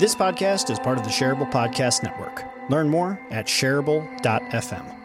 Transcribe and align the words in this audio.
This 0.00 0.14
podcast 0.14 0.70
is 0.70 0.78
part 0.78 0.96
of 0.96 1.04
the 1.04 1.10
Shareable 1.10 1.52
Podcast 1.52 2.02
Network. 2.02 2.42
Learn 2.70 2.88
more 2.88 3.20
at 3.28 3.44
shareable.fm. 3.44 4.96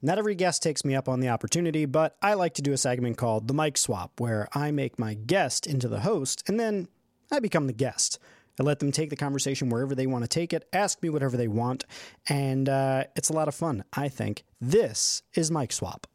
Not 0.00 0.16
every 0.16 0.36
guest 0.36 0.62
takes 0.62 0.84
me 0.84 0.94
up 0.94 1.08
on 1.08 1.18
the 1.18 1.30
opportunity, 1.30 1.86
but 1.86 2.16
I 2.22 2.34
like 2.34 2.54
to 2.54 2.62
do 2.62 2.72
a 2.72 2.76
segment 2.76 3.16
called 3.16 3.48
The 3.48 3.54
Mic 3.54 3.76
Swap, 3.76 4.20
where 4.20 4.46
I 4.52 4.70
make 4.70 4.96
my 4.96 5.14
guest 5.14 5.66
into 5.66 5.88
the 5.88 5.98
host 5.98 6.44
and 6.46 6.60
then 6.60 6.86
I 7.32 7.40
become 7.40 7.66
the 7.66 7.72
guest. 7.72 8.20
I 8.60 8.62
let 8.62 8.78
them 8.78 8.92
take 8.92 9.10
the 9.10 9.16
conversation 9.16 9.68
wherever 9.68 9.96
they 9.96 10.06
want 10.06 10.22
to 10.22 10.28
take 10.28 10.52
it, 10.52 10.68
ask 10.72 11.02
me 11.02 11.08
whatever 11.08 11.36
they 11.36 11.48
want, 11.48 11.84
and 12.28 12.68
uh, 12.68 13.04
it's 13.16 13.28
a 13.28 13.32
lot 13.32 13.48
of 13.48 13.56
fun, 13.56 13.82
I 13.92 14.08
think. 14.08 14.44
This 14.60 15.24
is 15.34 15.50
Mic 15.50 15.72
Swap. 15.72 16.06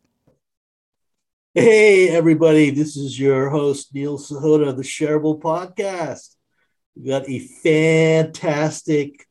Hey, 1.59 2.09
everybody, 2.09 2.69
this 2.69 2.95
is 2.95 3.19
your 3.19 3.49
host, 3.49 3.91
Neil 3.91 4.19
Sahota 4.19 4.67
of 4.67 4.77
the 4.77 4.83
Shareable 4.83 5.41
Podcast. 5.41 6.35
We've 6.95 7.07
got 7.07 7.27
a 7.27 7.39
fantastic 7.39 9.25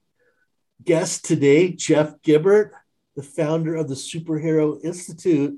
guest 0.83 1.25
today, 1.25 1.71
Jeff 1.71 2.21
Gibbard, 2.23 2.73
the 3.15 3.23
founder 3.23 3.77
of 3.77 3.87
the 3.87 3.95
Superhero 3.95 4.85
Institute 4.85 5.57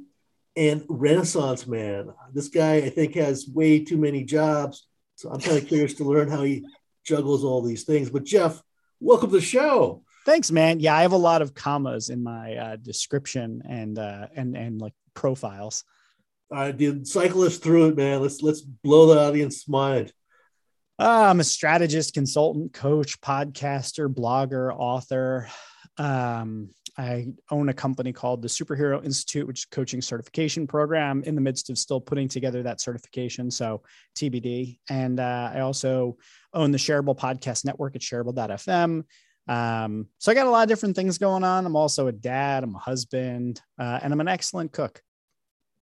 and 0.58 0.84
Renaissance 0.90 1.66
Man. 1.66 2.12
This 2.34 2.48
guy, 2.48 2.74
I 2.74 2.90
think, 2.90 3.14
has 3.14 3.48
way 3.48 3.82
too 3.82 3.96
many 3.96 4.24
jobs. 4.24 4.86
So 5.14 5.30
I'm 5.30 5.40
kind 5.40 5.56
of 5.56 5.66
curious 5.66 5.94
to 5.94 6.04
learn 6.04 6.28
how 6.28 6.42
he 6.42 6.66
juggles 7.02 7.44
all 7.44 7.62
these 7.62 7.84
things. 7.84 8.10
But, 8.10 8.24
Jeff, 8.24 8.62
welcome 9.00 9.30
to 9.30 9.36
the 9.36 9.40
show. 9.40 10.02
Thanks, 10.26 10.50
man. 10.50 10.80
Yeah, 10.80 10.94
I 10.94 11.00
have 11.00 11.12
a 11.12 11.16
lot 11.16 11.40
of 11.40 11.54
commas 11.54 12.10
in 12.10 12.22
my 12.22 12.56
uh, 12.56 12.76
description 12.76 13.62
and 13.66 13.98
uh, 13.98 14.26
and 14.36 14.54
and 14.54 14.78
like 14.78 14.92
profiles. 15.14 15.82
I 16.50 16.72
did 16.72 17.06
cycle 17.06 17.28
cyclist 17.28 17.62
through 17.62 17.88
it, 17.88 17.96
man. 17.96 18.22
Let's 18.22 18.42
let's 18.42 18.60
blow 18.60 19.06
the 19.06 19.20
audience 19.20 19.68
mind. 19.68 20.12
Uh, 20.98 21.26
I'm 21.30 21.40
a 21.40 21.44
strategist, 21.44 22.14
consultant, 22.14 22.72
coach, 22.72 23.20
podcaster, 23.20 24.12
blogger, 24.12 24.74
author. 24.76 25.48
Um, 25.96 26.70
I 26.96 27.28
own 27.52 27.68
a 27.68 27.74
company 27.74 28.12
called 28.12 28.42
the 28.42 28.48
Superhero 28.48 29.04
Institute, 29.04 29.46
which 29.46 29.60
is 29.60 29.64
coaching 29.66 30.02
certification 30.02 30.66
program 30.66 31.22
in 31.24 31.36
the 31.36 31.40
midst 31.40 31.70
of 31.70 31.78
still 31.78 32.00
putting 32.00 32.26
together 32.26 32.64
that 32.64 32.80
certification. 32.80 33.52
So 33.52 33.82
TBD. 34.16 34.80
And 34.90 35.20
uh, 35.20 35.52
I 35.54 35.60
also 35.60 36.16
own 36.52 36.72
the 36.72 36.78
Shareable 36.78 37.16
Podcast 37.16 37.64
Network 37.64 37.94
at 37.94 38.02
shareable.fm. 38.02 39.04
Um, 39.46 40.06
so 40.18 40.32
I 40.32 40.34
got 40.34 40.48
a 40.48 40.50
lot 40.50 40.62
of 40.62 40.68
different 40.68 40.96
things 40.96 41.18
going 41.18 41.44
on. 41.44 41.64
I'm 41.64 41.76
also 41.76 42.08
a 42.08 42.12
dad, 42.12 42.64
I'm 42.64 42.74
a 42.74 42.78
husband, 42.78 43.62
uh, 43.78 44.00
and 44.02 44.12
I'm 44.12 44.20
an 44.20 44.28
excellent 44.28 44.72
cook. 44.72 45.00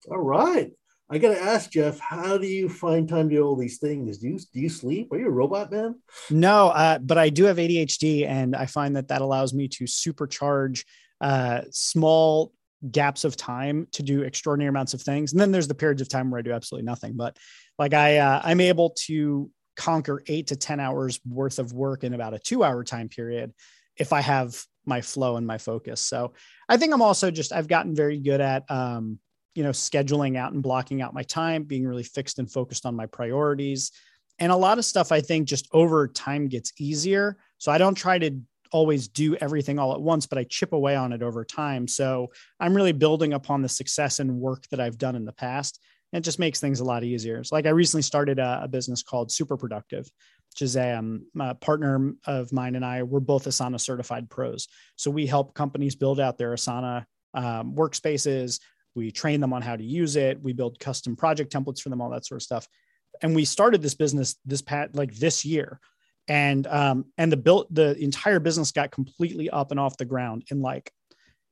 All 0.09 0.17
right. 0.17 0.71
I 1.09 1.19
got 1.19 1.35
to 1.35 1.41
ask 1.41 1.69
Jeff, 1.71 1.99
how 1.99 2.37
do 2.37 2.47
you 2.47 2.67
find 2.67 3.07
time 3.07 3.29
to 3.29 3.35
do 3.35 3.45
all 3.45 3.55
these 3.55 3.77
things? 3.77 4.17
Do 4.17 4.29
you 4.29 4.39
do 4.39 4.59
you 4.59 4.69
sleep? 4.69 5.11
Are 5.11 5.19
you 5.19 5.27
a 5.27 5.31
robot 5.31 5.71
man? 5.71 6.01
No, 6.31 6.69
uh, 6.69 6.97
but 6.97 7.17
I 7.19 7.29
do 7.29 7.43
have 7.45 7.57
ADHD, 7.57 8.27
and 8.27 8.55
I 8.55 8.65
find 8.65 8.95
that 8.95 9.09
that 9.09 9.21
allows 9.21 9.53
me 9.53 9.67
to 9.67 9.83
supercharge 9.83 10.83
uh, 11.21 11.61
small 11.69 12.53
gaps 12.91 13.23
of 13.23 13.37
time 13.37 13.87
to 13.91 14.03
do 14.03 14.23
extraordinary 14.23 14.69
amounts 14.69 14.95
of 14.95 15.01
things. 15.01 15.31
And 15.31 15.39
then 15.39 15.51
there's 15.51 15.67
the 15.67 15.75
periods 15.75 16.01
of 16.01 16.09
time 16.09 16.31
where 16.31 16.39
I 16.39 16.41
do 16.41 16.51
absolutely 16.51 16.85
nothing. 16.85 17.13
But 17.15 17.37
like 17.77 17.93
I, 17.93 18.17
uh, 18.17 18.41
I'm 18.43 18.61
able 18.61 18.91
to 19.05 19.49
conquer 19.75 20.23
eight 20.27 20.47
to 20.47 20.55
ten 20.55 20.79
hours 20.79 21.19
worth 21.27 21.59
of 21.59 21.71
work 21.71 22.03
in 22.03 22.15
about 22.15 22.33
a 22.33 22.39
two-hour 22.39 22.83
time 22.83 23.09
period 23.09 23.53
if 23.95 24.11
I 24.11 24.21
have 24.21 24.59
my 24.85 25.01
flow 25.01 25.35
and 25.35 25.45
my 25.45 25.59
focus. 25.59 26.01
So 26.01 26.33
I 26.67 26.77
think 26.77 26.93
I'm 26.93 27.01
also 27.01 27.29
just 27.29 27.53
I've 27.53 27.67
gotten 27.67 27.95
very 27.95 28.19
good 28.19 28.41
at 28.41 28.69
um, 28.69 29.19
you 29.55 29.63
know 29.63 29.71
scheduling 29.71 30.37
out 30.37 30.53
and 30.53 30.61
blocking 30.61 31.01
out 31.01 31.13
my 31.13 31.23
time 31.23 31.63
being 31.63 31.87
really 31.87 32.03
fixed 32.03 32.37
and 32.39 32.51
focused 32.51 32.85
on 32.85 32.95
my 32.95 33.05
priorities. 33.07 33.91
And 34.37 34.51
a 34.51 34.55
lot 34.55 34.77
of 34.77 34.85
stuff 34.85 35.11
i 35.11 35.21
think 35.21 35.47
just 35.47 35.67
over 35.71 36.07
time 36.07 36.47
gets 36.47 36.73
easier. 36.79 37.37
So 37.57 37.71
i 37.71 37.77
don't 37.77 37.95
try 37.95 38.19
to 38.19 38.39
always 38.71 39.07
do 39.07 39.35
everything 39.35 39.79
all 39.79 39.93
at 39.93 40.01
once 40.01 40.25
but 40.25 40.37
i 40.37 40.43
chip 40.43 40.73
away 40.73 40.95
on 40.95 41.13
it 41.13 41.23
over 41.23 41.43
time. 41.43 41.87
So 41.87 42.31
i'm 42.59 42.75
really 42.75 42.91
building 42.91 43.33
upon 43.33 43.61
the 43.61 43.69
success 43.69 44.19
and 44.19 44.39
work 44.39 44.67
that 44.69 44.79
i've 44.79 44.97
done 44.97 45.15
in 45.15 45.25
the 45.25 45.33
past. 45.33 45.79
And 46.11 46.21
it 46.21 46.25
just 46.25 46.39
makes 46.39 46.59
things 46.59 46.81
a 46.81 46.85
lot 46.85 47.03
easier. 47.03 47.43
So 47.43 47.55
like 47.55 47.65
i 47.65 47.69
recently 47.69 48.03
started 48.03 48.39
a, 48.39 48.61
a 48.63 48.67
business 48.67 49.03
called 49.03 49.31
super 49.31 49.57
productive 49.57 50.09
which 50.51 50.61
is 50.61 50.77
a, 50.77 50.93
um, 50.93 51.25
a 51.37 51.53
partner 51.53 52.13
of 52.25 52.53
mine 52.53 52.75
and 52.75 52.85
i. 52.85 53.03
We're 53.03 53.19
both 53.19 53.43
asana 53.43 53.77
certified 53.77 54.29
pros. 54.29 54.69
So 54.95 55.11
we 55.11 55.25
help 55.25 55.53
companies 55.53 55.97
build 55.97 56.17
out 56.17 56.37
their 56.37 56.53
asana 56.53 57.05
um, 57.33 57.75
workspaces 57.75 58.61
we 58.95 59.11
train 59.11 59.41
them 59.41 59.53
on 59.53 59.61
how 59.61 59.75
to 59.75 59.83
use 59.83 60.15
it. 60.15 60.41
We 60.41 60.53
build 60.53 60.79
custom 60.79 61.15
project 61.15 61.51
templates 61.51 61.81
for 61.81 61.89
them 61.89 62.01
all 62.01 62.09
that 62.11 62.25
sort 62.25 62.39
of 62.39 62.43
stuff. 62.43 62.67
And 63.21 63.35
we 63.35 63.45
started 63.45 63.81
this 63.81 63.95
business 63.95 64.35
this 64.45 64.61
pat 64.61 64.95
like 64.95 65.13
this 65.15 65.45
year. 65.45 65.79
And 66.27 66.65
um 66.67 67.05
and 67.17 67.31
the 67.31 67.37
built 67.37 67.73
the 67.73 67.95
entire 67.97 68.39
business 68.39 68.71
got 68.71 68.91
completely 68.91 69.49
up 69.49 69.71
and 69.71 69.79
off 69.79 69.97
the 69.97 70.05
ground 70.05 70.45
in 70.49 70.61
like 70.61 70.91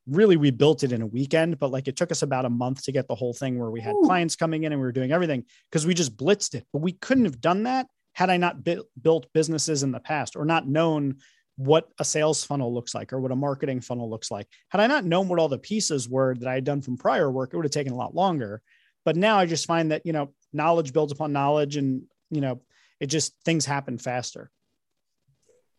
really 0.07 0.35
we 0.35 0.51
built 0.51 0.83
it 0.83 0.91
in 0.91 1.01
a 1.01 1.07
weekend 1.07 1.57
but 1.59 1.71
like 1.71 1.87
it 1.87 1.95
took 1.95 2.11
us 2.11 2.23
about 2.23 2.43
a 2.43 2.49
month 2.49 2.83
to 2.83 2.91
get 2.91 3.07
the 3.07 3.15
whole 3.15 3.33
thing 3.33 3.57
where 3.57 3.69
we 3.69 3.79
had 3.79 3.93
Ooh. 3.93 4.01
clients 4.03 4.35
coming 4.35 4.63
in 4.63 4.73
and 4.73 4.81
we 4.81 4.85
were 4.85 4.91
doing 4.91 5.13
everything 5.13 5.45
because 5.69 5.85
we 5.85 5.93
just 5.93 6.17
blitzed 6.17 6.55
it. 6.55 6.65
But 6.73 6.81
we 6.81 6.93
couldn't 6.93 7.25
have 7.25 7.39
done 7.39 7.63
that 7.63 7.87
had 8.13 8.29
i 8.29 8.37
not 8.37 8.63
bi- 8.63 8.79
built 9.01 9.27
businesses 9.33 9.83
in 9.83 9.91
the 9.91 9.99
past 9.99 10.35
or 10.35 10.45
not 10.45 10.67
known 10.67 11.17
what 11.55 11.89
a 11.99 12.05
sales 12.05 12.43
funnel 12.43 12.73
looks 12.73 12.95
like 12.95 13.13
or 13.13 13.19
what 13.19 13.31
a 13.31 13.35
marketing 13.35 13.81
funnel 13.81 14.09
looks 14.09 14.31
like. 14.31 14.47
Had 14.69 14.81
I 14.81 14.87
not 14.87 15.05
known 15.05 15.27
what 15.27 15.39
all 15.39 15.49
the 15.49 15.57
pieces 15.57 16.09
were 16.09 16.35
that 16.35 16.47
I 16.47 16.55
had 16.55 16.63
done 16.63 16.81
from 16.81 16.97
prior 16.97 17.31
work, 17.31 17.53
it 17.53 17.57
would 17.57 17.65
have 17.65 17.71
taken 17.71 17.93
a 17.93 17.97
lot 17.97 18.15
longer. 18.15 18.61
But 19.05 19.15
now 19.15 19.37
I 19.37 19.45
just 19.45 19.67
find 19.67 19.91
that, 19.91 20.05
you 20.05 20.13
know, 20.13 20.33
knowledge 20.51 20.93
builds 20.93 21.11
upon 21.11 21.33
knowledge 21.33 21.77
and, 21.77 22.03
you 22.31 22.41
know, 22.41 22.61
it 22.99 23.07
just 23.07 23.35
things 23.43 23.65
happen 23.65 23.97
faster. 23.97 24.49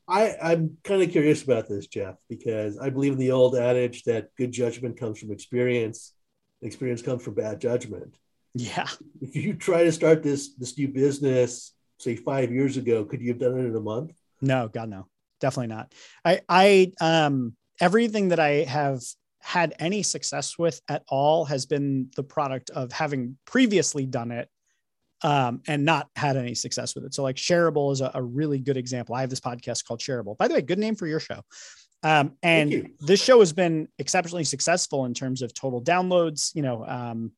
I, 0.06 0.36
I'm 0.42 0.76
kind 0.84 1.02
of 1.02 1.10
curious 1.10 1.42
about 1.42 1.66
this, 1.66 1.86
Jeff, 1.86 2.16
because 2.28 2.78
I 2.78 2.90
believe 2.90 3.14
in 3.14 3.18
the 3.18 3.30
old 3.30 3.56
adage 3.56 4.04
that 4.04 4.28
good 4.36 4.52
judgment 4.52 4.98
comes 4.98 5.18
from 5.18 5.32
experience. 5.32 6.12
Experience 6.60 7.00
comes 7.00 7.22
from 7.22 7.34
bad 7.34 7.60
judgment. 7.60 8.16
Yeah. 8.54 8.88
If 9.20 9.34
you 9.34 9.54
try 9.54 9.84
to 9.84 9.92
start 9.92 10.22
this 10.22 10.54
this 10.54 10.78
new 10.78 10.88
business, 10.88 11.72
say 11.98 12.16
five 12.16 12.52
years 12.52 12.76
ago, 12.76 13.04
could 13.04 13.22
you 13.22 13.28
have 13.28 13.40
done 13.40 13.58
it 13.58 13.64
in 13.64 13.74
a 13.74 13.80
month? 13.80 14.12
No, 14.42 14.68
God 14.68 14.90
no 14.90 15.08
definitely 15.40 15.74
not. 15.74 15.92
I, 16.24 16.40
I, 16.48 16.92
um, 17.00 17.54
everything 17.80 18.28
that 18.28 18.40
I 18.40 18.64
have 18.64 19.00
had 19.40 19.74
any 19.78 20.02
success 20.02 20.58
with 20.58 20.80
at 20.88 21.04
all 21.08 21.44
has 21.44 21.66
been 21.66 22.10
the 22.16 22.22
product 22.22 22.70
of 22.70 22.92
having 22.92 23.36
previously 23.44 24.06
done 24.06 24.30
it 24.30 24.48
um, 25.22 25.62
and 25.66 25.84
not 25.84 26.08
had 26.16 26.36
any 26.36 26.54
success 26.54 26.94
with 26.94 27.04
it. 27.04 27.14
So, 27.14 27.22
like 27.22 27.36
Shareable 27.36 27.92
is 27.92 28.00
a, 28.00 28.10
a, 28.14 28.22
really 28.22 28.58
good 28.58 28.76
example. 28.76 29.14
I 29.14 29.20
have 29.20 29.30
this 29.30 29.40
podcast 29.40 29.86
called 29.86 30.00
Shareable. 30.00 30.36
By 30.36 30.48
the 30.48 30.54
way, 30.54 30.62
good 30.62 30.78
name 30.78 30.94
for 30.94 31.06
your 31.06 31.20
show. 31.20 31.40
Um, 32.02 32.32
and 32.42 32.90
this 33.00 33.22
show 33.22 33.40
has 33.40 33.54
been 33.54 33.88
exceptionally 33.98 34.44
successful 34.44 35.06
in 35.06 35.14
terms 35.14 35.40
of 35.40 35.54
total 35.54 35.82
downloads. 35.82 36.54
You 36.54 36.62
know, 36.62 36.84
um, 36.86 37.32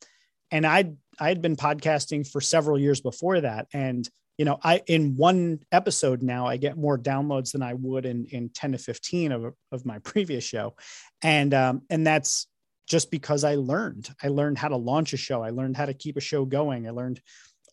and 0.50 0.66
I 0.66 0.92
I 1.20 1.28
had 1.28 1.40
been 1.40 1.56
podcasting 1.56 2.28
for 2.28 2.40
several 2.40 2.78
years 2.78 3.00
before 3.00 3.40
that, 3.40 3.68
and 3.72 4.08
you 4.38 4.44
know, 4.44 4.58
I 4.62 4.82
in 4.86 5.16
one 5.16 5.60
episode 5.72 6.22
now 6.22 6.46
I 6.46 6.56
get 6.56 6.76
more 6.76 6.98
downloads 6.98 7.52
than 7.52 7.62
I 7.62 7.74
would 7.74 8.04
in 8.04 8.26
in 8.26 8.50
10 8.50 8.72
to 8.72 8.78
15 8.78 9.32
of, 9.32 9.54
of 9.72 9.86
my 9.86 9.98
previous 10.04 10.44
show. 10.44 10.74
And 11.22 11.54
um, 11.54 11.82
and 11.90 12.06
that's 12.06 12.46
just 12.86 13.10
because 13.10 13.44
I 13.44 13.56
learned. 13.56 14.08
I 14.22 14.28
learned 14.28 14.58
how 14.58 14.68
to 14.68 14.76
launch 14.76 15.12
a 15.12 15.16
show. 15.16 15.42
I 15.42 15.50
learned 15.50 15.76
how 15.76 15.86
to 15.86 15.94
keep 15.94 16.16
a 16.16 16.20
show 16.20 16.44
going. 16.44 16.86
I 16.86 16.90
learned 16.90 17.20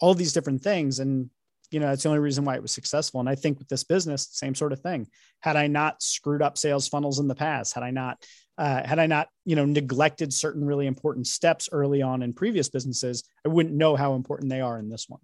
all 0.02 0.14
these 0.14 0.34
different 0.34 0.62
things. 0.62 1.00
And 1.00 1.30
you 1.70 1.80
know, 1.80 1.88
that's 1.88 2.04
the 2.04 2.10
only 2.10 2.20
reason 2.20 2.46
why 2.46 2.56
it 2.56 2.62
was 2.62 2.72
successful. 2.72 3.20
And 3.20 3.28
I 3.28 3.36
think 3.36 3.58
with 3.58 3.68
this 3.68 3.84
business, 3.84 4.30
same 4.32 4.54
sort 4.54 4.74
of 4.74 4.80
thing. 4.82 5.08
Had 5.40 5.56
I 5.56 5.68
not 5.68 6.04
screwed 6.04 6.44
up 6.44 6.58
sales 6.58 6.88
funnels 6.88 7.20
in 7.20 7.28
the 7.28 7.36
past, 7.36 7.74
had 7.74 7.84
I 7.84 7.92
not 7.92 8.24
uh, 8.58 8.86
had 8.86 9.00
I 9.00 9.08
not, 9.08 9.30
you 9.46 9.56
know, 9.56 9.66
neglected 9.66 10.32
certain 10.32 10.64
really 10.64 10.86
important 10.86 11.26
steps 11.26 11.70
early 11.72 12.04
on 12.04 12.22
in 12.22 12.34
previous 12.34 12.70
businesses, 12.70 13.24
I 13.44 13.50
wouldn't 13.50 13.74
know 13.74 13.96
how 13.96 14.14
important 14.14 14.52
they 14.52 14.62
are 14.62 14.78
in 14.78 14.90
this 14.90 15.10
one 15.10 15.22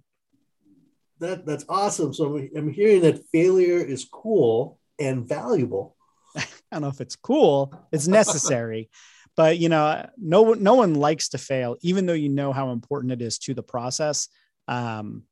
that 1.19 1.45
that's 1.45 1.65
awesome. 1.69 2.13
So 2.13 2.37
I'm, 2.55 2.69
hearing 2.71 3.01
that 3.01 3.25
failure 3.31 3.79
is 3.79 4.07
cool 4.11 4.79
and 4.99 5.27
valuable. 5.27 5.95
I 6.37 6.45
don't 6.71 6.81
know 6.81 6.87
if 6.89 7.01
it's 7.01 7.15
cool. 7.15 7.73
It's 7.91 8.07
necessary, 8.07 8.89
but 9.35 9.57
you 9.57 9.69
know, 9.69 10.07
no 10.17 10.53
no 10.53 10.75
one 10.75 10.95
likes 10.95 11.29
to 11.29 11.37
fail, 11.37 11.77
even 11.81 12.05
though 12.05 12.13
you 12.13 12.29
know 12.29 12.53
how 12.53 12.71
important 12.71 13.11
it 13.11 13.21
is 13.21 13.37
to 13.39 13.53
the 13.53 13.63
process. 13.63 14.27
Um, 14.67 15.23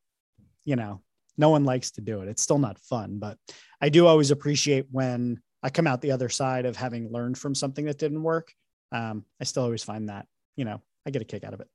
you 0.66 0.76
know, 0.76 1.02
no 1.38 1.50
one 1.50 1.64
likes 1.64 1.92
to 1.92 2.02
do 2.02 2.22
it. 2.22 2.28
It's 2.28 2.42
still 2.42 2.60
not 2.60 2.80
fun, 2.80 3.20
but 3.20 3.38
I 3.80 3.90
do 3.90 4.08
always 4.08 4.32
appreciate 4.32 4.88
when 4.92 5.40
I 5.64 5.70
come 5.70 5.88
out 5.88 6.02
the 6.02 6.12
other 6.12 6.30
side 6.30 6.66
of 6.66 6.76
having 6.76 7.12
learned 7.12 7.38
from 7.38 7.56
something 7.56 7.86
that 7.86 8.00
didn't 8.00 8.24
work. 8.24 8.52
Um, 8.92 9.26
I 9.40 9.44
still 9.44 9.64
always 9.64 9.84
find 9.84 10.10
that, 10.10 10.28
you 10.56 10.66
know, 10.66 10.82
I 11.06 11.12
get 11.12 11.22
a 11.22 11.26
kick 11.26 11.44
out 11.44 11.54
of 11.54 11.62
it. 11.62 11.68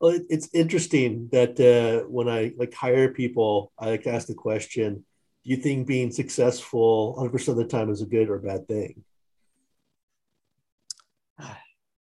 Well, 0.00 0.12
it, 0.12 0.22
it's 0.28 0.48
interesting 0.52 1.28
that 1.32 1.58
uh, 1.58 2.06
when 2.08 2.28
I 2.28 2.52
like 2.58 2.74
hire 2.74 3.12
people, 3.12 3.72
I 3.78 3.90
like 3.90 4.02
to 4.04 4.12
ask 4.12 4.26
the 4.26 4.34
question: 4.34 5.04
Do 5.44 5.50
you 5.50 5.56
think 5.56 5.86
being 5.86 6.10
successful 6.10 7.14
100 7.14 7.30
percent 7.30 7.58
of 7.58 7.64
the 7.64 7.70
time 7.70 7.90
is 7.90 8.02
a 8.02 8.06
good 8.06 8.28
or 8.28 8.36
a 8.36 8.42
bad 8.42 8.68
thing? 8.68 9.04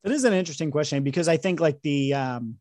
That 0.04 0.14
is 0.14 0.24
an 0.24 0.34
interesting 0.34 0.72
question 0.72 1.04
because 1.04 1.28
I 1.28 1.38
think 1.38 1.60
like 1.60 1.82
the 1.82 2.14
um, 2.14 2.58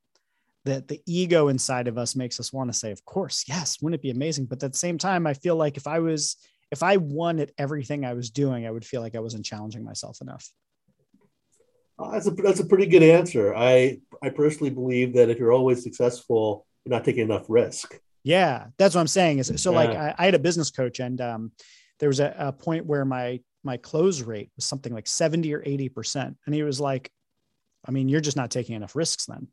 that 0.64 0.88
the 0.88 1.00
ego 1.06 1.48
inside 1.48 1.88
of 1.88 1.96
us 1.96 2.14
makes 2.14 2.38
us 2.38 2.52
want 2.52 2.70
to 2.70 2.78
say, 2.78 2.90
of 2.90 3.04
course, 3.04 3.44
yes, 3.48 3.78
wouldn't 3.80 3.98
it 3.98 4.02
be 4.02 4.10
amazing? 4.10 4.46
But 4.46 4.62
at 4.62 4.72
the 4.72 4.78
same 4.78 4.98
time, 4.98 5.26
I 5.26 5.34
feel 5.34 5.56
like 5.56 5.76
if 5.76 5.86
I 5.86 6.00
was, 6.00 6.36
if 6.70 6.82
I 6.82 6.98
won 6.98 7.40
at 7.40 7.50
everything 7.56 8.04
I 8.04 8.12
was 8.12 8.30
doing, 8.30 8.66
I 8.66 8.70
would 8.70 8.84
feel 8.84 9.00
like 9.00 9.14
I 9.14 9.20
wasn't 9.20 9.46
challenging 9.46 9.84
myself 9.84 10.20
enough. 10.20 10.46
Uh, 12.00 12.12
that's 12.12 12.26
a 12.26 12.30
that's 12.30 12.60
a 12.60 12.66
pretty 12.66 12.86
good 12.86 13.02
answer. 13.02 13.54
I 13.54 14.00
I 14.22 14.30
personally 14.30 14.70
believe 14.70 15.14
that 15.14 15.28
if 15.28 15.38
you're 15.38 15.52
always 15.52 15.82
successful, 15.82 16.66
you're 16.84 16.96
not 16.96 17.04
taking 17.04 17.24
enough 17.24 17.44
risk. 17.48 17.98
Yeah, 18.22 18.66
that's 18.78 18.94
what 18.94 19.00
I'm 19.00 19.06
saying. 19.06 19.38
Is 19.38 19.52
so 19.56 19.72
yeah. 19.72 19.76
like 19.76 19.90
I, 19.90 20.14
I, 20.18 20.24
had 20.26 20.34
a 20.34 20.38
business 20.38 20.70
coach, 20.70 21.00
and 21.00 21.20
um, 21.20 21.52
there 21.98 22.08
was 22.08 22.20
a, 22.20 22.34
a 22.38 22.52
point 22.52 22.86
where 22.86 23.04
my 23.04 23.40
my 23.64 23.76
close 23.76 24.22
rate 24.22 24.50
was 24.56 24.64
something 24.64 24.92
like 24.92 25.06
70 25.06 25.52
or 25.54 25.62
80 25.64 25.88
percent, 25.90 26.36
and 26.46 26.54
he 26.54 26.62
was 26.62 26.80
like, 26.80 27.10
"I 27.86 27.90
mean, 27.90 28.08
you're 28.08 28.20
just 28.20 28.36
not 28.36 28.50
taking 28.50 28.76
enough 28.76 28.96
risks 28.96 29.26
then." 29.26 29.48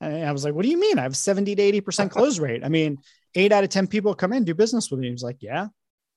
And 0.00 0.24
I 0.24 0.32
was 0.32 0.44
like, 0.44 0.54
"What 0.54 0.62
do 0.62 0.68
you 0.68 0.80
mean? 0.80 0.98
I 0.98 1.02
have 1.02 1.16
70 1.16 1.54
to 1.54 1.62
80 1.62 1.80
percent 1.80 2.10
close 2.10 2.38
rate. 2.40 2.64
I 2.64 2.68
mean, 2.68 2.98
eight 3.34 3.52
out 3.52 3.64
of 3.64 3.70
ten 3.70 3.86
people 3.86 4.14
come 4.14 4.32
in 4.32 4.44
do 4.44 4.54
business 4.54 4.90
with 4.90 5.00
me." 5.00 5.06
He 5.06 5.12
was 5.12 5.22
like, 5.22 5.38
"Yeah, 5.40 5.68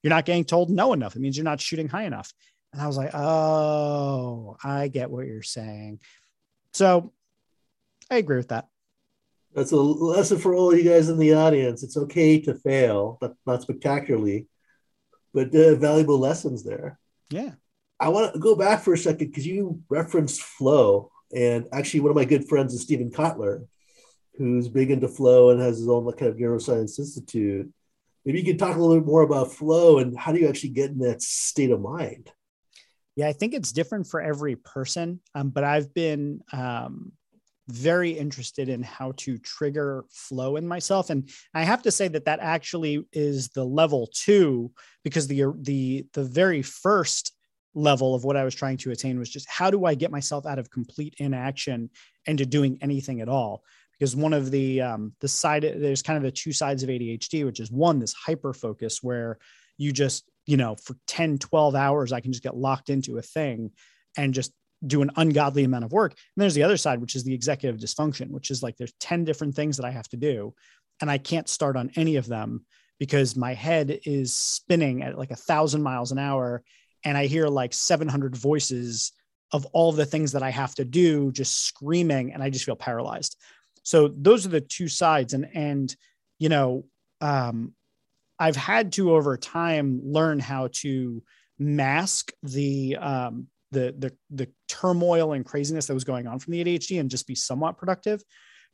you're 0.01 0.09
not 0.09 0.25
getting 0.25 0.45
told 0.45 0.69
no 0.69 0.93
enough. 0.93 1.15
It 1.15 1.19
means 1.19 1.37
you're 1.37 1.43
not 1.43 1.61
shooting 1.61 1.87
high 1.87 2.05
enough." 2.05 2.31
And 2.73 2.81
I 2.81 2.87
was 2.87 2.97
like, 2.97 3.11
oh, 3.13 4.57
I 4.63 4.87
get 4.87 5.11
what 5.11 5.25
you're 5.25 5.41
saying. 5.41 5.99
So 6.73 7.11
I 8.09 8.17
agree 8.17 8.37
with 8.37 8.49
that. 8.49 8.67
That's 9.53 9.71
a 9.71 9.77
lesson 9.77 10.37
for 10.37 10.55
all 10.55 10.73
you 10.75 10.83
guys 10.83 11.09
in 11.09 11.17
the 11.17 11.33
audience. 11.33 11.83
It's 11.83 11.97
okay 11.97 12.39
to 12.41 12.53
fail, 12.55 13.17
but 13.19 13.35
not 13.45 13.61
spectacularly, 13.61 14.47
but 15.33 15.53
uh, 15.53 15.75
valuable 15.75 16.19
lessons 16.19 16.63
there. 16.63 16.97
Yeah. 17.29 17.51
I 17.99 18.09
want 18.09 18.33
to 18.33 18.39
go 18.39 18.55
back 18.55 18.81
for 18.81 18.93
a 18.93 18.97
second 18.97 19.27
because 19.27 19.45
you 19.45 19.81
referenced 19.89 20.41
flow. 20.41 21.11
And 21.35 21.67
actually, 21.73 21.99
one 21.99 22.11
of 22.11 22.15
my 22.15 22.25
good 22.25 22.47
friends 22.47 22.73
is 22.73 22.81
Steven 22.81 23.11
Kotler, 23.11 23.67
who's 24.37 24.69
big 24.69 24.91
into 24.91 25.09
flow 25.09 25.49
and 25.49 25.61
has 25.61 25.77
his 25.77 25.89
own 25.89 26.09
kind 26.13 26.31
of 26.31 26.37
neuroscience 26.37 26.97
institute. 26.97 27.69
Maybe 28.25 28.39
you 28.39 28.45
could 28.45 28.59
talk 28.59 28.75
a 28.75 28.79
little 28.79 28.99
bit 28.99 29.07
more 29.07 29.23
about 29.23 29.53
flow 29.53 29.99
and 29.99 30.17
how 30.17 30.31
do 30.31 30.39
you 30.39 30.47
actually 30.47 30.69
get 30.69 30.91
in 30.91 30.99
that 30.99 31.21
state 31.21 31.71
of 31.71 31.81
mind? 31.81 32.31
Yeah, 33.15 33.27
I 33.27 33.33
think 33.33 33.53
it's 33.53 33.71
different 33.71 34.07
for 34.07 34.21
every 34.21 34.55
person. 34.55 35.19
Um, 35.35 35.49
but 35.49 35.63
I've 35.63 35.93
been 35.93 36.41
um, 36.53 37.11
very 37.67 38.11
interested 38.11 38.69
in 38.69 38.83
how 38.83 39.13
to 39.17 39.37
trigger 39.37 40.05
flow 40.09 40.55
in 40.55 40.67
myself, 40.67 41.09
and 41.09 41.29
I 41.53 41.63
have 41.63 41.83
to 41.83 41.91
say 41.91 42.07
that 42.09 42.25
that 42.25 42.39
actually 42.39 43.05
is 43.11 43.49
the 43.49 43.65
level 43.65 44.09
two 44.13 44.71
because 45.03 45.27
the 45.27 45.45
the 45.61 46.05
the 46.13 46.23
very 46.23 46.61
first 46.61 47.33
level 47.73 48.15
of 48.15 48.23
what 48.23 48.35
I 48.35 48.43
was 48.43 48.55
trying 48.55 48.77
to 48.77 48.91
attain 48.91 49.17
was 49.17 49.29
just 49.29 49.49
how 49.49 49.71
do 49.71 49.85
I 49.85 49.95
get 49.95 50.11
myself 50.11 50.45
out 50.45 50.59
of 50.59 50.69
complete 50.69 51.15
inaction 51.19 51.89
into 52.25 52.45
doing 52.45 52.77
anything 52.81 53.21
at 53.21 53.29
all 53.29 53.63
because 54.01 54.15
one 54.15 54.33
of 54.33 54.49
the 54.49 54.81
um, 54.81 55.13
the 55.21 55.27
side 55.27 55.61
there's 55.61 56.01
kind 56.01 56.17
of 56.17 56.23
the 56.23 56.31
two 56.31 56.51
sides 56.51 56.81
of 56.81 56.89
ADHD, 56.89 57.45
which 57.45 57.59
is 57.59 57.71
one 57.71 57.99
this 57.99 58.13
hyper 58.13 58.51
focus 58.51 59.03
where 59.03 59.37
you 59.77 59.91
just 59.91 60.27
you 60.45 60.57
know, 60.57 60.75
for 60.75 60.95
10, 61.07 61.37
12 61.37 61.75
hours, 61.75 62.11
I 62.11 62.19
can 62.19 62.31
just 62.31 62.43
get 62.43 62.55
locked 62.55 62.89
into 62.89 63.17
a 63.17 63.21
thing 63.21 63.71
and 64.17 64.33
just 64.33 64.51
do 64.85 65.01
an 65.01 65.11
ungodly 65.15 65.63
amount 65.63 65.85
of 65.85 65.91
work. 65.91 66.11
And 66.11 66.41
there's 66.41 66.55
the 66.55 66.63
other 66.63 66.77
side, 66.77 66.99
which 66.99 67.15
is 67.15 67.23
the 67.23 67.33
executive 67.33 67.79
dysfunction, 67.79 68.31
which 68.31 68.49
is 68.49 68.63
like 68.63 68.77
there's 68.77 68.93
10 68.99 69.23
different 69.23 69.55
things 69.55 69.77
that 69.77 69.85
I 69.85 69.91
have 69.91 70.07
to 70.09 70.17
do. 70.17 70.53
And 70.99 71.09
I 71.09 71.17
can't 71.17 71.49
start 71.49 71.75
on 71.75 71.91
any 71.95 72.15
of 72.15 72.27
them 72.27 72.65
because 72.99 73.35
my 73.35 73.53
head 73.53 73.99
is 74.05 74.35
spinning 74.35 75.03
at 75.03 75.17
like 75.17 75.31
a 75.31 75.35
thousand 75.35 75.81
miles 75.83 76.11
an 76.11 76.19
hour. 76.19 76.63
And 77.03 77.17
I 77.17 77.27
hear 77.27 77.47
like 77.47 77.73
700 77.73 78.35
voices 78.35 79.11
of 79.51 79.65
all 79.67 79.91
the 79.91 80.05
things 80.05 80.31
that 80.31 80.43
I 80.43 80.49
have 80.49 80.75
to 80.75 80.85
do 80.85 81.31
just 81.31 81.65
screaming. 81.65 82.33
And 82.33 82.41
I 82.41 82.49
just 82.49 82.65
feel 82.65 82.75
paralyzed. 82.75 83.37
So 83.83 84.07
those 84.07 84.45
are 84.45 84.49
the 84.49 84.61
two 84.61 84.87
sides. 84.87 85.33
And, 85.33 85.47
and, 85.53 85.95
you 86.39 86.49
know, 86.49 86.85
um, 87.21 87.73
I've 88.41 88.55
had 88.55 88.93
to 88.93 89.13
over 89.13 89.37
time 89.37 90.01
learn 90.03 90.39
how 90.39 90.69
to 90.73 91.21
mask 91.59 92.31
the 92.41 92.97
um, 92.97 93.45
the 93.71 93.93
the 93.95 94.11
the 94.31 94.51
turmoil 94.67 95.33
and 95.33 95.45
craziness 95.45 95.85
that 95.85 95.93
was 95.93 96.03
going 96.03 96.25
on 96.25 96.39
from 96.39 96.53
the 96.53 96.63
ADHD 96.63 96.99
and 96.99 97.11
just 97.11 97.27
be 97.27 97.35
somewhat 97.35 97.77
productive. 97.77 98.23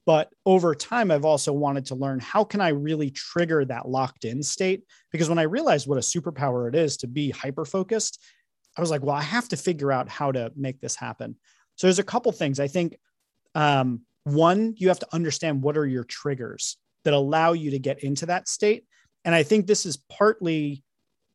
But 0.06 0.30
over 0.46 0.74
time, 0.74 1.12
I've 1.12 1.26
also 1.26 1.52
wanted 1.52 1.88
to 1.88 1.96
learn 1.96 2.22
how 2.22 2.46
can 2.46 2.62
I 2.62 2.70
really 2.70 3.12
trigger 3.12 3.66
that 3.66 3.90
locked 3.90 4.24
in 4.24 4.42
state? 4.42 4.84
Because 5.12 5.28
when 5.28 5.38
I 5.38 5.44
realized 5.44 5.86
what 5.86 5.98
a 5.98 6.02
superpower 6.02 6.70
it 6.70 6.76
is 6.76 6.96
to 6.98 7.08
be 7.08 7.30
hyper 7.30 7.66
focused, 7.66 8.24
I 8.78 8.82
was 8.82 8.90
like, 8.90 9.04
well, 9.04 9.18
I 9.18 9.22
have 9.22 9.50
to 9.50 9.58
figure 9.58 9.92
out 9.92 10.08
how 10.08 10.32
to 10.32 10.50
make 10.56 10.80
this 10.80 10.96
happen. 10.96 11.36
So 11.76 11.88
there's 11.88 12.00
a 12.00 12.04
couple 12.04 12.32
things. 12.32 12.62
I 12.62 12.70
think 12.70 12.96
um, 13.54 14.04
one, 14.24 14.76
you 14.78 14.88
have 14.88 15.00
to 15.00 15.14
understand 15.14 15.62
what 15.62 15.78
are 15.78 15.86
your 15.86 16.06
triggers 16.06 16.78
that 17.04 17.14
allow 17.14 17.52
you 17.52 17.72
to 17.72 17.80
get 17.80 18.02
into 18.02 18.28
that 18.28 18.48
state. 18.48 18.86
And 19.28 19.36
I 19.36 19.44
think 19.44 19.68
this 19.68 19.86
is 19.86 19.98
partly 20.10 20.84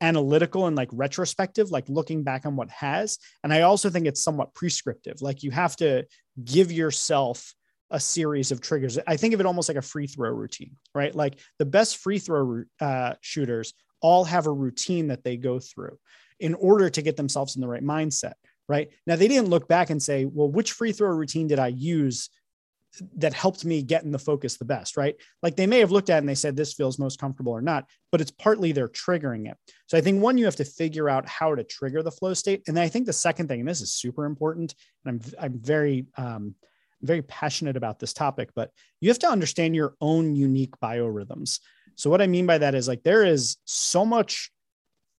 analytical 0.00 0.67
and 0.67 0.75
like 0.75 0.89
retrospective, 0.93 1.71
like 1.71 1.87
looking 1.91 2.23
back 2.23 2.47
on 2.47 2.56
what 2.56 2.71
has. 2.71 3.19
And 3.44 3.53
I 3.53 3.61
also 3.61 3.91
think 3.91 4.06
it's 4.06 4.25
somewhat 4.25 4.55
prescriptive. 4.55 5.21
Like 5.21 5.43
you 5.43 5.50
have 5.50 5.77
to 5.77 6.06
give 6.43 6.73
yourself 6.73 7.55
a 7.91 8.00
series 8.00 8.50
of 8.50 8.62
triggers. 8.62 8.99
I 9.06 9.19
think 9.19 9.35
of 9.35 9.41
it 9.41 9.47
almost 9.47 9.69
like 9.69 9.77
a 9.77 9.83
free 9.83 10.06
throw 10.06 10.31
routine, 10.31 10.75
right? 10.94 11.15
Like 11.15 11.39
the 11.59 11.67
best 11.67 11.99
free 11.99 12.19
throw 12.19 12.65
uh, 12.81 13.12
shooters 13.21 13.75
all 14.00 14.25
have 14.25 14.47
a 14.47 14.53
routine 14.53 15.09
that 15.09 15.23
they 15.23 15.37
go 15.37 15.61
through 15.61 15.99
in 16.41 16.55
order 16.55 16.88
to 16.88 17.03
get 17.03 17.19
themselves 17.19 17.56
in 17.56 17.61
the 17.61 17.69
right 17.69 17.85
mindset, 17.85 18.33
right? 18.71 18.88
Now, 19.06 19.17
they 19.17 19.29
didn't 19.29 19.50
look 19.50 19.69
back 19.69 19.91
and 19.91 20.03
say, 20.03 20.25
well, 20.25 20.49
which 20.50 20.73
free 20.73 20.93
throw 20.93 21.11
routine 21.11 21.47
did 21.47 21.59
I 21.59 21.69
use 21.69 22.31
that 23.17 23.33
helped 23.33 23.65
me 23.65 23.83
get 23.83 24.05
in 24.05 24.12
the 24.12 24.19
focus 24.19 24.56
the 24.56 24.65
best, 24.65 24.97
right? 24.97 25.17
Like 25.43 25.56
they 25.56 25.67
may 25.67 25.79
have 25.79 25.91
looked 25.91 26.11
at 26.11 26.19
and 26.19 26.29
they 26.29 26.35
said 26.35 26.56
this 26.56 26.75
feels 26.75 26.99
most 26.99 27.19
comfortable 27.19 27.53
or 27.53 27.62
not, 27.62 27.87
but 28.11 28.21
it's 28.21 28.31
partly 28.31 28.73
they're 28.73 28.89
triggering 28.89 29.50
it. 29.50 29.56
So 29.87 29.97
I 29.97 30.00
think 30.00 30.23
one, 30.23 30.37
you 30.37 30.44
have 30.44 30.56
to 30.56 30.65
figure 30.65 31.09
out 31.09 31.27
how 31.27 31.55
to 31.55 31.65
trigger 31.65 32.03
the 32.03 32.11
flow 32.11 32.35
state. 32.35 32.62
And 32.67 32.77
then 32.77 32.85
I 32.85 32.89
think 32.89 33.06
the 33.06 33.12
second 33.12 33.49
thing, 33.49 33.61
and 33.61 33.69
this 33.69 33.81
is 33.81 33.94
super 33.94 34.27
important, 34.27 34.75
and 35.05 35.23
I'm 35.39 35.44
I'm 35.44 35.59
very 35.59 36.06
um, 36.17 36.55
very 37.00 37.23
passionate 37.23 37.77
about 37.77 37.99
this 37.99 38.12
topic, 38.12 38.50
but 38.55 38.71
you 39.00 39.09
have 39.09 39.19
to 39.21 39.29
understand 39.29 39.75
your 39.75 39.95
own 40.00 40.37
unique 40.37 40.75
biorhythms. 40.83 41.59
So 41.97 42.11
what 42.11 42.23
I 42.23 42.27
mean 42.27 42.47
by 42.47 42.59
that 42.59 42.75
is 42.75 42.88
like 42.88 43.03
there 43.03 43.25
is 43.25 43.56
so 43.65 44.05
much 44.05 44.50